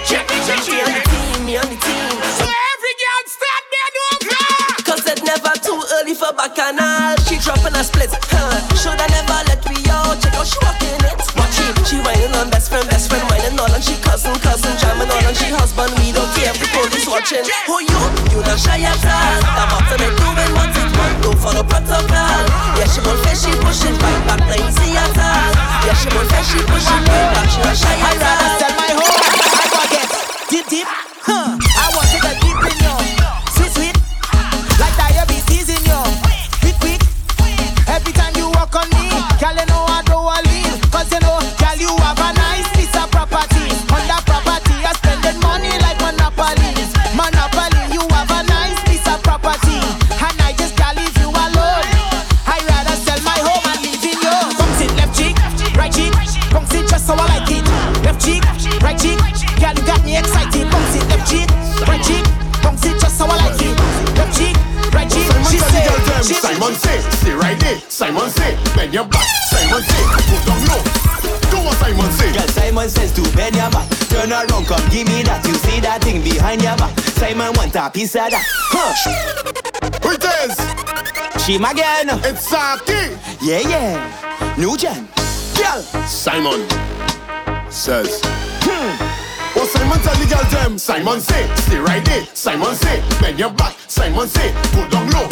check, 0.08 0.24
me 0.24 0.80
on 0.80 0.88
the 0.88 1.04
team, 1.04 1.44
me 1.44 1.60
on 1.60 1.68
the 1.68 1.76
team. 1.84 2.16
So 2.40 2.48
every 2.48 2.96
girl 2.96 3.24
stand 3.28 3.66
there 3.68 3.92
over. 4.08 4.40
Cause 4.88 5.04
it 5.12 5.20
never 5.28 5.52
too 5.60 5.76
early 6.00 6.16
for 6.16 6.32
bacchanal. 6.32 7.20
She 7.28 7.36
dropping 7.44 7.76
a 7.76 7.84
split. 7.84 8.08
Huh. 8.32 8.56
Shoulda 8.80 9.04
never 9.12 9.44
let 9.52 9.60
me 9.68 9.84
out. 9.92 10.16
Check 10.24 10.32
out 10.40 10.48
she 10.48 10.56
walking 10.64 10.96
it. 10.96 11.20
Watch 11.36 11.60
it. 11.60 11.76
She 11.84 12.00
whining 12.00 12.32
on 12.40 12.48
best 12.56 12.72
friend, 12.72 12.88
best 12.88 13.12
friend 13.12 13.28
whining 13.28 13.60
all, 13.60 13.68
and 13.68 13.84
she 13.84 14.00
cousin, 14.00 14.32
cousin 14.40 14.72
jamming 14.80 15.12
all, 15.12 15.20
and 15.20 15.36
she 15.36 15.52
husband. 15.52 15.92
We 16.00 16.16
don't 16.16 16.32
care 16.32 16.56
if 16.56 16.58
the 16.60 16.72
police 16.72 17.04
watching. 17.04 17.44
Who 17.68 17.84
you? 17.84 18.00
You 18.32 18.40
not 18.48 18.64
shy 18.64 18.80
at 18.80 18.96
all. 18.96 19.44
The 19.44 19.64
bottom 19.68 20.00
ain't 20.00 20.16
doing 20.16 20.16
what 20.16 20.16
it 20.16 20.16
want. 20.16 20.31
Don't 20.31 20.31
follow 21.42 21.64
protocol. 21.64 22.46
Yeah, 22.78 22.86
she 22.86 23.02
won't 23.02 23.20
face 23.26 23.44
she 23.44 23.52
pushing 23.66 23.98
right 23.98 24.22
back, 24.28 24.40
not 24.46 24.60
easy. 24.62 24.94
Yeah, 24.94 25.94
she 25.98 26.08
won't 26.16 26.30
face 26.32 26.48
she 26.54 26.60
pushing 26.70 27.04
back. 27.06 27.50
She 27.50 27.60
not 27.62 27.76
shy 27.76 27.98
at. 27.98 28.41
Simon 73.12 73.30
to 73.30 73.38
bend 73.38 73.56
your 73.56 73.70
back. 73.72 73.90
Turn 74.10 74.32
around, 74.32 74.66
come 74.66 74.90
give 74.90 75.08
me 75.08 75.24
that. 75.24 75.46
You 75.46 75.54
see 75.56 75.80
that 75.82 76.04
thing 76.04 76.22
behind 76.24 76.62
your 76.62 76.78
back. 76.78 76.98
Simon 77.00 77.54
want 77.56 77.76
a 77.76 77.90
piece 77.90 78.16
of 78.16 78.30
that. 78.32 78.44
Huh. 78.72 78.94
Who 80.04 80.12
it 80.12 80.24
is? 80.44 81.44
She 81.44 81.56
again. 81.56 82.08
girl. 82.08 82.20
It's 82.26 82.48
Saki. 82.48 83.18
Yeah, 83.42 83.62
yeah. 83.68 84.56
New 84.58 84.78
gen. 84.78 85.08
Girl. 85.58 85.82
Simon 86.06 86.68
says. 87.70 88.22
Hmm. 88.64 89.58
What 89.58 89.68
Simon 89.70 90.00
tell 90.00 90.16
the 90.16 90.28
girl 90.34 90.44
them? 90.52 90.78
Simon 90.78 91.20
say, 91.20 91.54
stay 91.56 91.78
right 91.78 92.04
there. 92.06 92.26
Simon 92.34 92.76
say, 92.76 93.04
bend 93.20 93.40
your 93.40 93.52
back. 93.52 93.76
Simon 93.88 94.28
say, 94.28 94.54
go 94.74 94.88
down 94.90 95.10
low. 95.12 95.28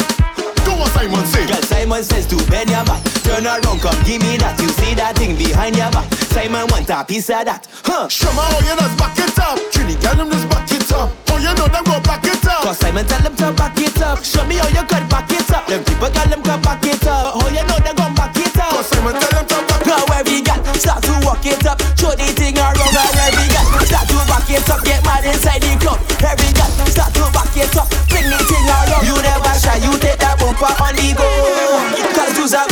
What 0.80 0.88
Simon 0.96 1.26
say. 1.28 1.44
Girl, 1.44 1.60
Simon 1.60 2.02
says 2.02 2.24
to 2.32 2.36
bend 2.48 2.70
your 2.72 2.80
back. 2.88 3.04
Turn 3.20 3.44
around, 3.44 3.80
come 3.84 4.00
give 4.08 4.24
me 4.24 4.40
that. 4.40 4.56
You 4.56 4.72
see 4.80 4.96
that 4.96 5.12
thing 5.20 5.36
behind 5.36 5.76
your 5.76 5.92
back. 5.92 6.08
Simon 6.32 6.64
want 6.72 6.88
a 6.88 7.04
piece 7.04 7.28
of 7.28 7.44
that. 7.44 7.68
Huh. 7.84 8.08
Show 8.08 8.32
me 8.32 8.40
how 8.40 8.64
you 8.64 8.72
just 8.72 8.96
back 8.96 9.12
it 9.20 9.36
up. 9.36 9.60
Trini 9.76 9.92
girl 10.00 10.16
them 10.16 10.32
just 10.32 10.48
back 10.48 10.72
it 10.72 10.88
up. 10.96 11.12
Oh, 11.28 11.36
you 11.36 11.52
know 11.52 11.68
them 11.68 11.84
go 11.84 12.00
back 12.00 12.24
it 12.24 12.40
up. 12.48 12.64
Cause 12.64 12.80
Simon 12.80 13.04
tell 13.04 13.20
them 13.20 13.36
to 13.36 13.52
back 13.52 13.76
it 13.76 14.00
up. 14.00 14.24
Show 14.24 14.40
me 14.48 14.56
how 14.56 14.72
you 14.72 14.84
can 14.88 15.04
back 15.12 15.28
it 15.28 15.50
up. 15.52 15.68
Them 15.68 15.84
people 15.84 16.08
got 16.08 16.26
them 16.32 16.40
can 16.40 16.60
back 16.64 16.80
it 16.88 17.04
up. 17.04 17.36
How 17.36 17.48
you 17.52 17.64
know 17.68 17.78
they 17.84 17.92
gon' 17.92 18.16
back 18.16 18.32
it 18.40 18.56
up? 18.56 18.72
Cause 18.72 18.88
Simon 18.88 19.20
tell 19.20 19.32
them 19.36 19.46
to 19.52 19.58
back 19.68 19.84
Now 19.84 20.16
every 20.16 20.40
gal 20.40 20.64
start 20.80 21.04
to 21.04 21.12
walk 21.28 21.44
it 21.44 21.60
up. 21.68 21.76
Throw 22.00 22.16
the 22.16 22.24
thing 22.32 22.56
around 22.56 22.80
and 22.80 23.20
every 23.28 23.52
gal 23.52 23.68
start 23.84 24.08
to 24.08 24.16
back 24.24 24.48
it 24.48 24.64
up. 24.64 24.80
Get 24.88 25.04
mad 25.04 25.28
inside 25.28 25.60
the 25.60 25.76
club. 25.76 26.00
Every 26.24 26.48
gal 26.56 26.72
start 26.88 27.12
to 27.20 27.28
back 27.36 27.52
it 27.52 27.76
up. 27.76 27.84
Bring 28.08 28.32
the 28.32 28.40
thing 28.48 28.64
around. 28.64 29.04
You 29.04 29.16
never 29.20 29.52
shy. 29.60 29.76
You 29.84 29.92
bumper 30.60 30.82
on 30.82 30.94
the 30.94 31.14
go. 31.16 31.26
Cause 32.14 32.36
you's 32.36 32.52
a 32.52 32.64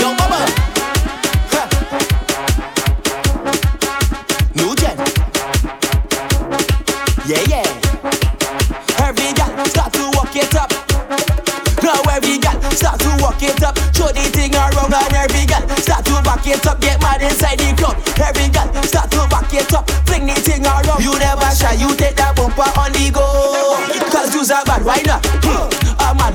Yo, 0.00 0.14
mama. 0.16 0.40
New 4.56 4.74
gen. 4.74 4.96
Yeah, 7.26 7.44
yeah. 7.48 9.04
Every 9.04 9.32
gal 9.34 9.52
start 9.66 9.92
to 9.92 10.10
walk 10.16 10.34
it 10.36 10.54
up. 10.56 10.72
Now 11.82 12.00
every 12.10 12.38
gal 12.38 12.60
start 12.72 13.00
to 13.00 13.10
walk 13.20 13.42
it 13.42 13.62
up. 13.62 13.76
Throw 13.92 14.08
the 14.08 14.24
thing 14.32 14.54
around 14.54 14.94
and 14.94 15.14
every 15.14 15.44
gal 15.46 15.66
start 15.76 16.04
to 16.06 16.22
back 16.22 16.46
it 16.46 16.66
up. 16.66 16.80
Get 16.80 17.00
mad 17.02 17.20
inside 17.22 17.58
the 17.58 17.74
club. 17.76 17.96
Every 18.18 18.48
gal 18.48 18.72
start 18.82 19.10
to 19.10 19.26
back 19.28 19.52
it 19.52 19.72
up. 19.74 19.90
Fling 20.06 20.26
the 20.26 20.34
thing 20.34 20.64
around. 20.64 21.02
You 21.02 21.18
never 21.18 21.50
shy. 21.54 21.74
You 21.74 21.94
take 21.96 22.16
that 22.16 22.34
bumper 22.34 22.70
on 22.80 22.92
the 22.92 23.10
go. 23.12 23.76
Cause 24.10 24.34
you's 24.34 24.50
a 24.50 24.62
bad 24.64 24.84
whiner. 24.84 25.20
Hmm. 25.44 25.85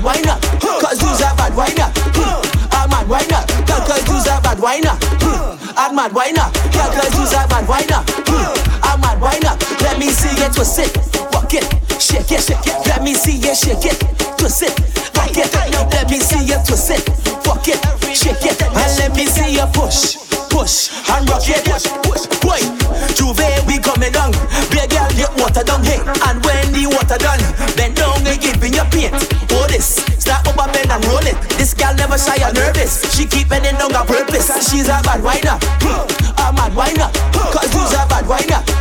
Mad 0.02 0.18
whiner. 0.18 0.38
Cause 0.58 0.98
you's 1.00 1.20
a 1.22 1.30
bad 1.38 1.54
whiner. 1.54 1.86
Hmm. 2.18 2.42
A 2.74 2.90
mad 2.90 3.06
whiner. 3.06 3.38
Cause 3.86 4.02
you's 4.10 4.26
a 4.26 4.42
bad 4.42 4.58
whiner. 4.58 4.98
Hmm. 5.22 5.54
A 5.78 5.94
mad 5.94 6.10
whiner. 6.12 6.50
Cause 6.74 7.14
you's 7.14 7.30
a 7.30 7.46
bad 7.46 7.68
whiner. 7.70 8.02
Hmm. 8.26 8.50
A 8.82 8.98
mad 8.98 9.22
whiner. 9.22 9.54
Let 9.78 10.02
me 10.02 10.10
see 10.10 10.34
you 10.34 10.50
twist 10.50 10.82
it. 10.82 10.90
Walk 11.30 11.54
it. 11.54 11.62
Shake 12.02 12.34
it. 12.34 12.42
Shake 12.42 12.66
it. 12.66 12.82
Let 12.90 13.04
me 13.06 13.14
see 13.14 13.38
you 13.38 13.54
shake 13.54 13.86
it. 13.86 14.02
Twist 14.38 14.66
it. 14.66 14.74
Rock 15.14 15.38
it. 15.38 15.54
Let 15.94 16.10
me 16.10 16.18
see 16.18 16.50
you 16.50 16.58
twist 16.66 16.90
it. 16.90 17.06
Walk 17.46 17.68
it. 17.70 17.78
Shake 18.10 18.42
it. 18.42 18.58
And 18.58 18.92
let 18.98 19.14
me 19.14 19.26
see 19.26 19.54
you 19.54 19.66
push. 19.70 20.18
Push 20.50 20.90
and 21.14 21.30
rock 21.30 21.46
it. 21.46 21.62
Push. 21.62 21.86
Push. 22.02 22.26
Boy. 22.42 22.58
J'ouvert, 23.14 23.62
we 23.70 23.78
coming 23.78 24.10
down. 24.10 24.34
Big 24.74 24.90
girl, 24.90 25.06
get 25.14 25.30
water 25.38 25.62
down. 25.62 25.84
Hey. 25.86 26.02
And 26.26 26.42
when 26.42 26.74
the 26.74 26.90
water 26.90 27.22
done, 27.22 27.38
bend 27.78 27.94
down 27.94 28.26
and 28.26 28.40
give 28.42 28.58
me 28.58 28.74
your 28.74 28.84
paint. 28.90 29.14
Never 32.12 32.22
shy 32.22 32.48
or 32.48 32.52
nervous. 32.52 33.14
She 33.14 33.26
keep 33.26 33.48
bending 33.48 33.76
down 33.76 33.94
on 33.94 34.06
purpose. 34.06 34.48
She's 34.70 34.88
a 34.88 35.00
bad 35.02 35.22
whiner. 35.22 35.58
A 36.38 36.52
mad 36.52 36.74
whiner. 36.74 37.10
Cause 37.32 37.72
you's 37.74 37.92
a 37.92 38.06
bad 38.08 38.26
whiner. 38.26 38.71